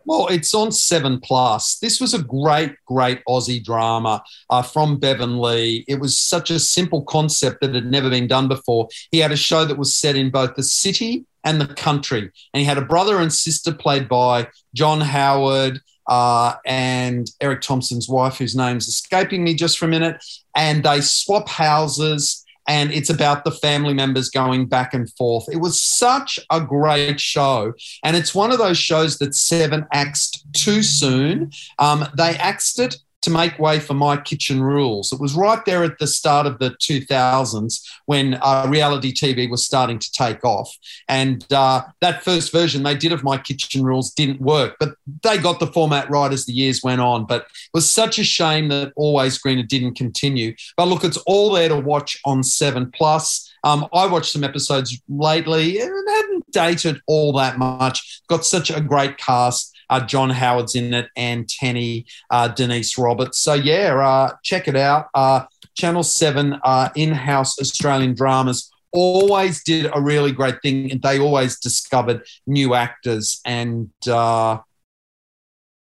Well, 0.06 0.28
it's 0.28 0.54
on 0.54 0.72
Seven 0.72 1.20
Plus. 1.20 1.78
This 1.80 2.02
was 2.02 2.14
a 2.14 2.22
great, 2.22 2.76
great 2.86 3.22
Aussie 3.28 3.64
drama 3.64 4.24
uh, 4.50 4.62
from 4.62 5.00
Bevan 5.00 5.40
Lee. 5.40 5.86
It 5.88 6.00
was 6.00 6.18
such 6.18 6.50
a 6.50 6.60
simple 6.60 7.04
concept 7.04 7.62
that 7.62 7.74
had 7.74 7.90
never 7.90 8.10
been 8.10 8.28
done 8.28 8.48
before. 8.48 8.90
He 9.12 9.20
had 9.20 9.32
a 9.32 9.38
show 9.38 9.66
that 9.66 9.78
was 9.78 9.96
set 9.96 10.16
in 10.16 10.30
both 10.30 10.56
the 10.56 10.64
city 10.64 11.26
and 11.46 11.60
the 11.60 11.68
country, 11.68 12.22
and 12.22 12.60
he 12.60 12.64
had 12.64 12.78
a 12.78 12.86
brother 12.86 13.18
and 13.18 13.32
sister 13.32 13.74
played 13.74 14.08
by 14.08 14.48
John 14.74 15.02
Howard 15.02 15.82
uh, 16.08 16.56
and 16.66 17.30
Eric 17.42 17.62
Thompson's 17.62 18.10
wife, 18.10 18.38
whose 18.38 18.56
name's 18.56 18.88
escaping 18.88 19.44
me 19.44 19.54
just 19.54 19.78
for 19.78 19.86
a 19.86 19.90
minute. 19.90 20.24
And 20.56 20.84
they 20.84 21.02
swap 21.02 21.50
houses, 21.50 22.43
and 22.68 22.92
it's 22.92 23.10
about 23.10 23.44
the 23.44 23.52
family 23.52 23.94
members 23.94 24.30
going 24.30 24.68
back 24.68 24.94
and 24.94 25.12
forth. 25.14 25.46
It 25.52 25.58
was 25.58 25.82
such 25.82 26.40
a 26.50 26.62
great 26.62 27.20
show, 27.20 27.74
and 28.04 28.16
it's 28.16 28.34
one 28.34 28.52
of 28.52 28.58
those 28.58 28.78
shows 28.78 29.18
that 29.20 29.36
Seven 29.36 29.86
axed 29.92 30.46
too 30.54 30.84
soon. 30.84 31.52
Um, 31.80 32.06
they 32.18 32.36
axed 32.38 32.80
it 32.80 32.98
to 33.24 33.32
make 33.32 33.58
way 33.58 33.80
for 33.80 33.94
My 33.94 34.18
Kitchen 34.18 34.62
Rules. 34.62 35.12
It 35.12 35.20
was 35.20 35.34
right 35.34 35.64
there 35.66 35.84
at 35.84 35.98
the 35.98 36.08
start 36.08 36.46
of 36.46 36.60
the 36.60 36.72
2000s 36.72 37.82
when 38.06 38.38
uh, 38.42 38.68
reality 38.70 39.14
TV 39.14 39.50
was 39.50 39.66
starting 39.66 39.98
to 39.98 40.12
take 40.12 40.44
off. 40.44 40.76
And 41.08 41.46
uh, 41.52 41.84
that 42.02 42.24
first 42.24 42.52
version 42.52 42.84
they 42.84 42.96
did 42.96 43.12
of 43.12 43.24
My 43.24 43.38
Kitchen 43.38 43.84
Rules 43.84 44.14
didn't 44.14 44.42
work, 44.42 44.76
but 44.80 44.96
they 45.24 45.38
got 45.38 45.60
the 45.60 45.68
format 45.68 46.10
right 46.10 46.32
as 46.32 46.46
the 46.46 46.54
years 46.54 46.84
went 46.84 47.02
on. 47.02 47.26
But 47.26 47.44
it 47.44 47.74
was 47.74 47.90
such 47.90 48.20
a 48.20 48.24
shame 48.24 48.68
that 48.70 48.94
Always 48.96 49.38
Greener 49.38 49.64
didn't 49.64 49.96
continue. 49.96 50.54
But 50.78 50.88
look, 50.88 51.04
it's 51.04 51.18
all 51.18 51.52
there 51.52 51.70
to 51.70 51.80
watch 51.80 52.20
on 52.26 52.44
7 52.44 52.92
Plus. 52.92 53.50
Um, 53.64 53.88
I 53.94 54.06
watched 54.08 54.34
some 54.34 54.44
episodes 54.44 55.02
lately 55.08 55.80
and 55.80 56.10
hadn't 56.10 56.52
dated 56.52 57.02
all 57.08 57.32
that 57.34 57.58
much. 57.58 58.22
Got 58.28 58.46
such 58.46 58.70
a 58.70 58.82
great 58.82 59.18
cast. 59.18 59.73
Uh, 59.90 60.06
John 60.06 60.30
Howard's 60.30 60.76
in 60.76 60.94
it, 60.94 61.10
and 61.16 61.48
Tenney, 61.48 62.06
uh, 62.30 62.48
Denise 62.48 62.98
Roberts. 62.98 63.40
So 63.40 63.54
yeah, 63.54 63.96
uh, 63.96 64.36
check 64.44 64.68
it 64.68 64.76
out. 64.76 65.08
Uh, 65.14 65.46
Channel 65.76 66.04
Seven 66.04 66.60
uh, 66.64 66.90
in-house 66.96 67.60
Australian 67.60 68.14
dramas 68.14 68.72
always 68.92 69.64
did 69.64 69.90
a 69.94 70.00
really 70.00 70.32
great 70.32 70.62
thing, 70.62 70.92
and 70.92 71.02
they 71.02 71.20
always 71.20 71.60
discovered 71.60 72.24
new 72.46 72.76
actors. 72.76 73.42
And 73.44 73.90
uh, 74.08 74.60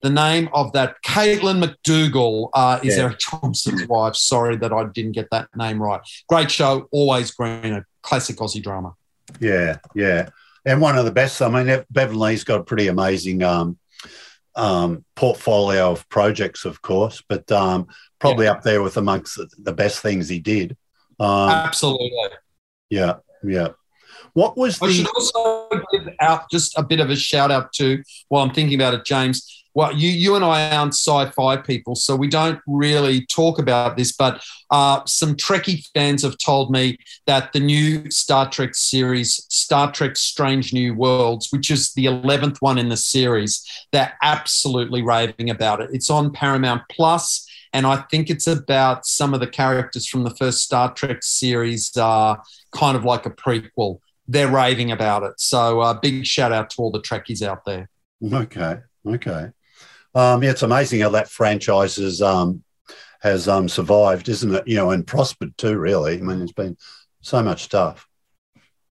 the 0.00 0.10
name 0.10 0.48
of 0.54 0.72
that 0.72 0.96
Caitlin 1.04 1.62
McDougall 1.62 2.48
uh, 2.54 2.80
is 2.82 2.96
yeah. 2.96 3.04
Erik 3.04 3.18
Thomson's 3.18 3.86
wife. 3.86 4.16
Sorry 4.16 4.56
that 4.56 4.72
I 4.72 4.84
didn't 4.84 5.12
get 5.12 5.28
that 5.30 5.48
name 5.54 5.80
right. 5.80 6.00
Great 6.28 6.50
show, 6.50 6.88
always 6.90 7.30
greener, 7.30 7.86
classic 8.02 8.36
Aussie 8.36 8.62
drama. 8.62 8.94
Yeah, 9.40 9.76
yeah, 9.94 10.30
and 10.64 10.80
one 10.80 10.96
of 10.96 11.04
the 11.04 11.12
best. 11.12 11.40
I 11.40 11.48
mean, 11.48 11.84
Bevan's 11.90 12.44
got 12.44 12.60
a 12.60 12.64
pretty 12.64 12.88
amazing 12.88 13.42
um, 13.42 13.78
um, 14.54 15.04
portfolio 15.16 15.90
of 15.90 16.08
projects, 16.08 16.64
of 16.64 16.82
course, 16.82 17.22
but 17.28 17.50
um, 17.52 17.86
probably 18.18 18.46
yeah. 18.46 18.52
up 18.52 18.62
there 18.62 18.82
with 18.82 18.96
amongst 18.96 19.40
the 19.58 19.72
best 19.72 20.00
things 20.00 20.28
he 20.28 20.38
did. 20.38 20.76
Um, 21.18 21.50
Absolutely. 21.50 22.10
Yeah, 22.90 23.14
yeah. 23.42 23.68
What 24.34 24.56
was 24.56 24.80
I 24.82 24.86
the? 24.86 24.92
I 24.92 24.96
should 24.96 25.08
also 25.08 25.68
give 25.92 26.08
out 26.20 26.50
just 26.50 26.76
a 26.78 26.82
bit 26.82 27.00
of 27.00 27.10
a 27.10 27.16
shout 27.16 27.50
out 27.50 27.72
to 27.74 28.02
while 28.28 28.42
I'm 28.42 28.54
thinking 28.54 28.80
about 28.80 28.94
it, 28.94 29.04
James 29.04 29.61
well, 29.74 29.96
you 29.96 30.10
you 30.10 30.34
and 30.34 30.44
I 30.44 30.76
aren't 30.76 30.94
sci-fi 30.94 31.56
people, 31.56 31.94
so 31.94 32.14
we 32.14 32.28
don't 32.28 32.60
really 32.66 33.24
talk 33.26 33.58
about 33.58 33.96
this. 33.96 34.12
But 34.12 34.42
uh, 34.70 35.04
some 35.06 35.34
Trekkie 35.34 35.86
fans 35.94 36.22
have 36.22 36.36
told 36.38 36.70
me 36.70 36.98
that 37.26 37.52
the 37.52 37.60
new 37.60 38.10
Star 38.10 38.50
Trek 38.50 38.74
series, 38.74 39.46
Star 39.48 39.90
Trek: 39.90 40.16
Strange 40.16 40.72
New 40.72 40.94
Worlds, 40.94 41.48
which 41.50 41.70
is 41.70 41.92
the 41.94 42.06
eleventh 42.06 42.60
one 42.60 42.78
in 42.78 42.90
the 42.90 42.96
series, 42.96 43.64
they're 43.92 44.16
absolutely 44.22 45.02
raving 45.02 45.48
about 45.48 45.80
it. 45.80 45.90
It's 45.92 46.10
on 46.10 46.32
Paramount 46.32 46.82
Plus, 46.90 47.48
and 47.72 47.86
I 47.86 47.96
think 48.10 48.28
it's 48.28 48.46
about 48.46 49.06
some 49.06 49.32
of 49.32 49.40
the 49.40 49.46
characters 49.46 50.06
from 50.06 50.24
the 50.24 50.34
first 50.34 50.62
Star 50.62 50.92
Trek 50.92 51.22
series, 51.22 51.96
uh, 51.96 52.36
kind 52.72 52.96
of 52.96 53.04
like 53.04 53.24
a 53.24 53.30
prequel. 53.30 54.00
They're 54.28 54.48
raving 54.48 54.92
about 54.92 55.22
it. 55.22 55.32
So, 55.38 55.80
uh, 55.80 55.94
big 55.94 56.26
shout 56.26 56.52
out 56.52 56.70
to 56.70 56.82
all 56.82 56.90
the 56.90 57.00
Trekkies 57.00 57.42
out 57.42 57.64
there. 57.64 57.88
Okay. 58.22 58.78
Okay. 59.06 59.48
Um, 60.14 60.42
yeah, 60.42 60.50
it's 60.50 60.62
amazing 60.62 61.00
how 61.00 61.10
that 61.10 61.28
franchise 61.28 61.96
has 61.96 62.20
um, 62.20 62.62
has 63.20 63.48
um, 63.48 63.68
survived, 63.68 64.28
isn't 64.28 64.54
it? 64.54 64.66
You 64.66 64.76
know, 64.76 64.90
and 64.90 65.06
prospered 65.06 65.56
too. 65.56 65.78
Really, 65.78 66.18
I 66.18 66.20
mean, 66.20 66.42
it's 66.42 66.52
been 66.52 66.76
so 67.20 67.42
much 67.42 67.62
stuff. 67.62 68.06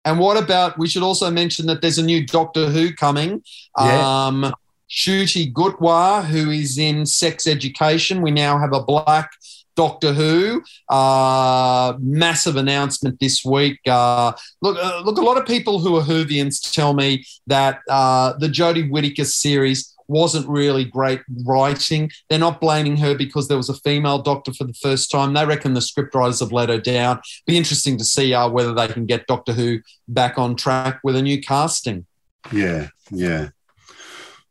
And 0.05 0.19
what 0.19 0.43
about? 0.43 0.79
We 0.79 0.89
should 0.89 1.03
also 1.03 1.31
mention 1.31 1.67
that 1.67 1.83
there's 1.83 1.99
a 1.99 2.05
new 2.05 2.27
Doctor 2.27 2.71
Who 2.71 2.95
coming. 2.95 3.43
Yeah. 3.79 4.27
Um, 4.27 4.53
Ncuti 4.91 5.53
Gatwa, 5.53 6.25
who 6.25 6.51
is 6.51 6.79
in 6.79 7.07
sex 7.07 7.47
education. 7.47 8.23
We 8.23 8.31
now 8.31 8.59
have 8.59 8.73
a 8.73 8.83
black 8.83 9.31
Doctor 9.77 10.13
Who. 10.13 10.63
Uh, 10.89 11.95
massive 12.01 12.57
announcement 12.57 13.21
this 13.21 13.45
week. 13.45 13.79
Uh, 13.87 14.33
look, 14.63 14.77
uh, 14.83 15.03
look, 15.05 15.19
a 15.19 15.23
lot 15.23 15.37
of 15.37 15.47
people 15.47 15.79
who 15.79 15.97
are 15.97 16.03
Whovians 16.03 16.73
tell 16.73 16.93
me 16.93 17.25
that 17.47 17.81
uh, 17.89 18.35
the 18.39 18.49
Jodie 18.49 18.91
Whittaker 18.91 19.25
series 19.25 19.90
wasn't 20.11 20.49
really 20.49 20.85
great 20.85 21.21
writing. 21.47 22.11
They're 22.29 22.39
not 22.39 22.61
blaming 22.61 22.97
her 22.99 23.15
because 23.15 23.49
there 23.49 23.57
was 23.57 23.69
a 23.69 23.75
female 23.75 24.21
doctor 24.21 24.53
for 24.53 24.65
the 24.65 24.75
first 24.75 25.11
time. 25.11 25.33
They 25.33 25.47
reckon 25.47 25.75
the 25.75 25.81
scriptwriters 25.81 26.41
have 26.41 26.53
let 26.53 26.69
her 26.69 26.81
down. 26.81 27.21
Be 27.47 27.57
interesting 27.57 27.97
to 27.99 28.05
see 28.05 28.35
uh, 28.35 28.49
whether 28.49 28.75
they 28.75 28.89
can 28.89 29.07
get 29.07 29.27
Doctor 29.29 29.53
Who 29.53 29.79
back 30.09 30.37
on 30.37 30.57
track 30.57 31.01
with 31.05 31.17
a 31.17 31.23
new 31.23 31.41
casting. 31.41 32.07
Yeah, 32.53 32.89
yeah. 33.11 33.51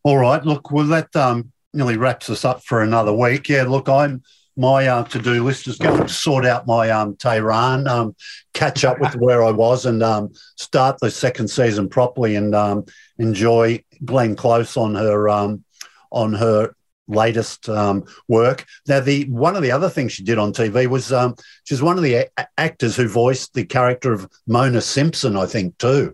All 0.03 0.17
right. 0.17 0.43
Look, 0.43 0.71
well, 0.71 0.85
that 0.85 1.13
um, 1.15 1.51
nearly 1.73 1.97
wraps 1.97 2.29
us 2.29 2.45
up 2.45 2.63
for 2.63 2.81
another 2.81 3.13
week. 3.13 3.49
Yeah, 3.49 3.63
look, 3.63 3.89
I'm 3.89 4.23
my 4.59 4.87
uh, 4.87 5.03
to-do 5.05 5.43
list 5.43 5.67
is 5.67 5.77
going 5.77 6.01
to 6.01 6.09
sort 6.09 6.45
out 6.45 6.67
my 6.67 6.89
um, 6.89 7.15
Tehran, 7.15 7.87
um, 7.87 8.15
catch 8.53 8.83
up 8.83 8.99
with 8.99 9.15
where 9.15 9.41
I 9.41 9.51
was, 9.51 9.85
and 9.85 10.03
um, 10.03 10.33
start 10.57 10.97
the 10.99 11.09
second 11.09 11.47
season 11.47 11.87
properly, 11.87 12.35
and 12.35 12.53
um, 12.53 12.85
enjoy 13.17 13.81
Glenn 14.03 14.35
Close 14.35 14.75
on 14.75 14.95
her 14.95 15.29
um, 15.29 15.63
on 16.11 16.33
her 16.33 16.73
latest 17.07 17.69
um, 17.69 18.03
work. 18.27 18.65
Now, 18.85 18.99
the 18.99 19.29
one 19.29 19.55
of 19.55 19.63
the 19.63 19.71
other 19.71 19.89
things 19.89 20.11
she 20.11 20.23
did 20.23 20.37
on 20.37 20.51
TV 20.51 20.87
was 20.87 21.13
um, 21.13 21.35
she's 21.63 21.81
one 21.81 21.97
of 21.97 22.03
the 22.03 22.29
a- 22.37 22.47
actors 22.57 22.97
who 22.97 23.07
voiced 23.07 23.53
the 23.53 23.65
character 23.65 24.11
of 24.11 24.29
Mona 24.45 24.81
Simpson, 24.81 25.37
I 25.37 25.45
think, 25.45 25.77
too, 25.77 26.13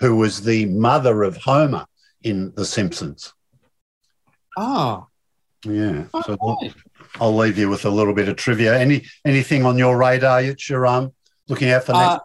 who 0.00 0.16
was 0.16 0.42
the 0.42 0.66
mother 0.66 1.22
of 1.22 1.36
Homer 1.36 1.86
in 2.22 2.52
The 2.56 2.64
Simpsons. 2.64 3.32
Ah, 4.56 5.06
yeah. 5.64 6.04
Oh, 6.12 6.22
so 6.22 6.36
right. 6.60 6.74
I'll 7.20 7.34
leave 7.34 7.58
you 7.58 7.68
with 7.68 7.84
a 7.84 7.90
little 7.90 8.14
bit 8.14 8.28
of 8.28 8.36
trivia. 8.36 8.78
Any 8.78 9.04
anything 9.24 9.64
on 9.64 9.78
your 9.78 9.96
radar 9.96 10.42
that 10.42 10.68
you're 10.68 10.86
um, 10.86 11.12
looking 11.48 11.70
out 11.70 11.84
for 11.84 11.92
next? 11.92 12.04
Uh, 12.04 12.18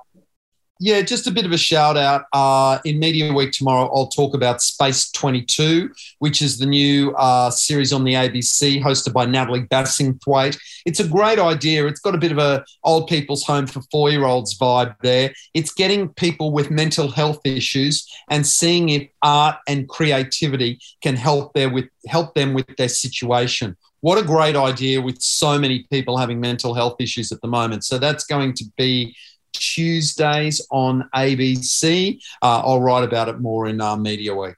yeah, 0.82 1.02
just 1.02 1.28
a 1.28 1.32
bit 1.32 1.45
of 1.45 1.52
a 1.52 1.58
shout 1.58 1.97
out. 1.97 2.23
Uh, 2.32 2.80
in 2.86 2.99
Media 2.99 3.34
Week 3.34 3.52
tomorrow, 3.52 3.91
I'll 3.93 4.08
talk 4.08 4.34
about 4.34 4.62
Space 4.62 5.12
22, 5.12 5.91
which 6.19 6.41
is 6.41 6.58
the 6.58 6.65
new 6.65 7.12
uh, 7.17 7.52
series 7.52 7.91
on 7.91 8.06
the 8.06 8.13
ABC 8.13 8.82
hosted 8.82 9.12
by 9.12 9.25
Natalie 9.25 9.65
Bassingthwaighte. 9.65 10.58
It's 10.86 11.02
a 11.02 11.08
great 11.08 11.38
idea. 11.38 11.86
It's 11.86 11.99
got 11.99 12.15
a 12.15 12.17
bit 12.17 12.32
of 12.32 12.38
a 12.38 12.63
old 12.86 13.08
people's 13.08 13.43
home 13.43 13.67
for 13.67 13.82
four 13.91 14.10
year 14.10 14.23
olds 14.23 14.58
vibe 14.58 14.95
there. 15.02 15.34
It's 15.54 15.73
getting 15.73 16.13
people 16.13 16.54
with 16.54 16.71
mental 16.71 17.12
health 17.12 17.41
issues 17.43 18.08
and 18.30 18.47
seeing 18.47 18.88
if 18.88 19.10
art 19.21 19.58
and 19.67 19.88
creativity 19.89 20.80
can 21.02 21.17
help, 21.17 21.54
their 21.54 21.69
with, 21.69 21.89
help 22.08 22.36
them 22.36 22.54
with 22.54 22.73
their 22.78 22.88
situation 22.88 23.75
what 24.01 24.17
a 24.17 24.23
great 24.23 24.55
idea 24.55 25.01
with 25.01 25.21
so 25.21 25.59
many 25.59 25.85
people 25.91 26.17
having 26.17 26.39
mental 26.39 26.73
health 26.73 26.95
issues 26.99 27.31
at 27.31 27.41
the 27.41 27.47
moment. 27.47 27.83
So 27.83 27.97
that's 27.97 28.25
going 28.25 28.53
to 28.55 28.65
be 28.77 29.15
Tuesdays 29.53 30.65
on 30.71 31.09
ABC. 31.15 32.19
Uh, 32.41 32.62
I'll 32.65 32.81
write 32.81 33.03
about 33.03 33.29
it 33.29 33.39
more 33.39 33.67
in 33.67 33.81
uh, 33.81 33.95
Media 33.97 34.35
Week. 34.35 34.55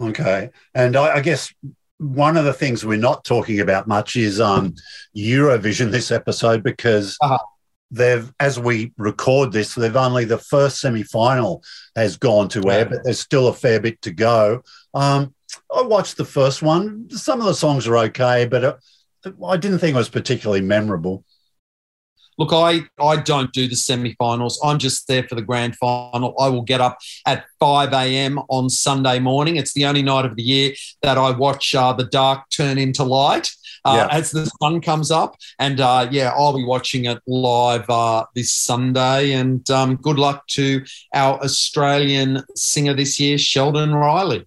Okay. 0.00 0.50
And 0.74 0.96
I, 0.96 1.16
I, 1.16 1.20
guess 1.20 1.52
one 1.98 2.36
of 2.36 2.44
the 2.44 2.52
things 2.52 2.84
we're 2.84 2.98
not 2.98 3.24
talking 3.24 3.60
about 3.60 3.86
much 3.86 4.16
is 4.16 4.40
um, 4.40 4.74
Eurovision 5.16 5.90
this 5.90 6.10
episode 6.10 6.62
because. 6.62 7.16
Uh-huh. 7.20 7.38
They've, 7.90 8.32
as 8.40 8.58
we 8.58 8.92
record 8.96 9.52
this, 9.52 9.76
they've 9.76 9.94
only 9.94 10.24
the 10.24 10.38
first 10.38 10.80
semi-final 10.80 11.62
has 11.94 12.16
gone 12.16 12.48
to 12.48 12.68
air, 12.68 12.86
but 12.86 13.04
there's 13.04 13.20
still 13.20 13.46
a 13.46 13.54
fair 13.54 13.78
bit 13.78 14.02
to 14.02 14.10
go. 14.10 14.62
Um, 14.94 15.33
I 15.74 15.82
watched 15.82 16.16
the 16.16 16.24
first 16.24 16.62
one. 16.62 17.08
Some 17.10 17.40
of 17.40 17.46
the 17.46 17.54
songs 17.54 17.86
are 17.86 17.96
okay, 17.98 18.46
but 18.46 18.64
it, 18.64 19.34
I 19.44 19.56
didn't 19.56 19.78
think 19.78 19.94
it 19.94 19.98
was 19.98 20.08
particularly 20.08 20.60
memorable. 20.60 21.24
Look, 22.36 22.52
I, 22.52 22.82
I 23.00 23.16
don't 23.16 23.52
do 23.52 23.68
the 23.68 23.76
semi-finals. 23.76 24.60
I'm 24.64 24.78
just 24.78 25.06
there 25.06 25.22
for 25.22 25.36
the 25.36 25.42
grand 25.42 25.76
final. 25.76 26.34
I 26.38 26.48
will 26.48 26.62
get 26.62 26.80
up 26.80 26.98
at 27.26 27.44
5 27.60 27.92
a.m. 27.92 28.40
on 28.48 28.68
Sunday 28.68 29.20
morning. 29.20 29.56
It's 29.56 29.72
the 29.72 29.86
only 29.86 30.02
night 30.02 30.24
of 30.24 30.34
the 30.34 30.42
year 30.42 30.72
that 31.02 31.16
I 31.16 31.30
watch 31.30 31.74
uh, 31.74 31.92
the 31.92 32.04
dark 32.04 32.50
turn 32.50 32.78
into 32.78 33.04
light. 33.04 33.50
Uh, 33.86 34.08
yeah. 34.10 34.16
as 34.16 34.30
the 34.30 34.50
sun 34.62 34.80
comes 34.80 35.10
up. 35.10 35.36
And 35.58 35.78
uh, 35.78 36.08
yeah, 36.10 36.32
I'll 36.34 36.56
be 36.56 36.64
watching 36.64 37.04
it 37.04 37.20
live 37.26 37.84
uh, 37.90 38.24
this 38.34 38.50
Sunday. 38.50 39.32
And 39.32 39.68
um, 39.70 39.96
good 39.96 40.18
luck 40.18 40.46
to 40.52 40.82
our 41.12 41.38
Australian 41.42 42.42
singer 42.56 42.94
this 42.94 43.20
year, 43.20 43.36
Sheldon 43.36 43.94
Riley. 43.94 44.46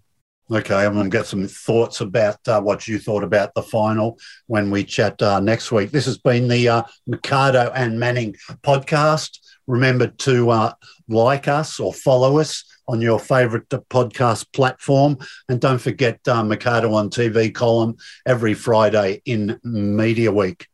Okay, 0.49 0.85
I'm 0.85 0.93
going 0.93 1.09
to 1.11 1.17
get 1.17 1.25
some 1.25 1.45
thoughts 1.45 1.99
about 1.99 2.39
uh, 2.47 2.61
what 2.61 2.87
you 2.87 2.99
thought 2.99 3.23
about 3.23 3.53
the 3.53 3.61
final 3.61 4.17
when 4.45 4.71
we 4.71 4.85
chat 4.85 5.21
uh, 5.21 5.41
next 5.41 5.73
week. 5.73 5.91
This 5.91 6.05
has 6.05 6.17
been 6.17 6.47
the 6.47 6.69
uh, 6.69 6.83
Mercado 7.05 7.69
and 7.75 7.99
Manning 7.99 8.33
podcast. 8.63 9.39
Remember 9.67 10.07
to 10.07 10.49
uh, 10.49 10.73
like 11.09 11.49
us 11.49 11.81
or 11.81 11.93
follow 11.93 12.39
us 12.39 12.63
on 12.87 13.01
your 13.01 13.19
favourite 13.19 13.67
podcast 13.67 14.45
platform. 14.53 15.17
And 15.49 15.59
don't 15.59 15.79
forget 15.79 16.25
uh, 16.29 16.45
Mercado 16.45 16.93
on 16.93 17.09
TV 17.09 17.53
column 17.53 17.97
every 18.25 18.53
Friday 18.53 19.21
in 19.25 19.59
Media 19.65 20.31
Week. 20.31 20.65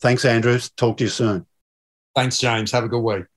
Thanks, 0.00 0.24
Andrews. 0.24 0.70
Talk 0.70 0.96
to 0.96 1.04
you 1.04 1.10
soon. 1.10 1.46
Thanks, 2.16 2.38
James. 2.38 2.72
Have 2.72 2.82
a 2.82 2.88
good 2.88 3.02
week. 3.02 3.31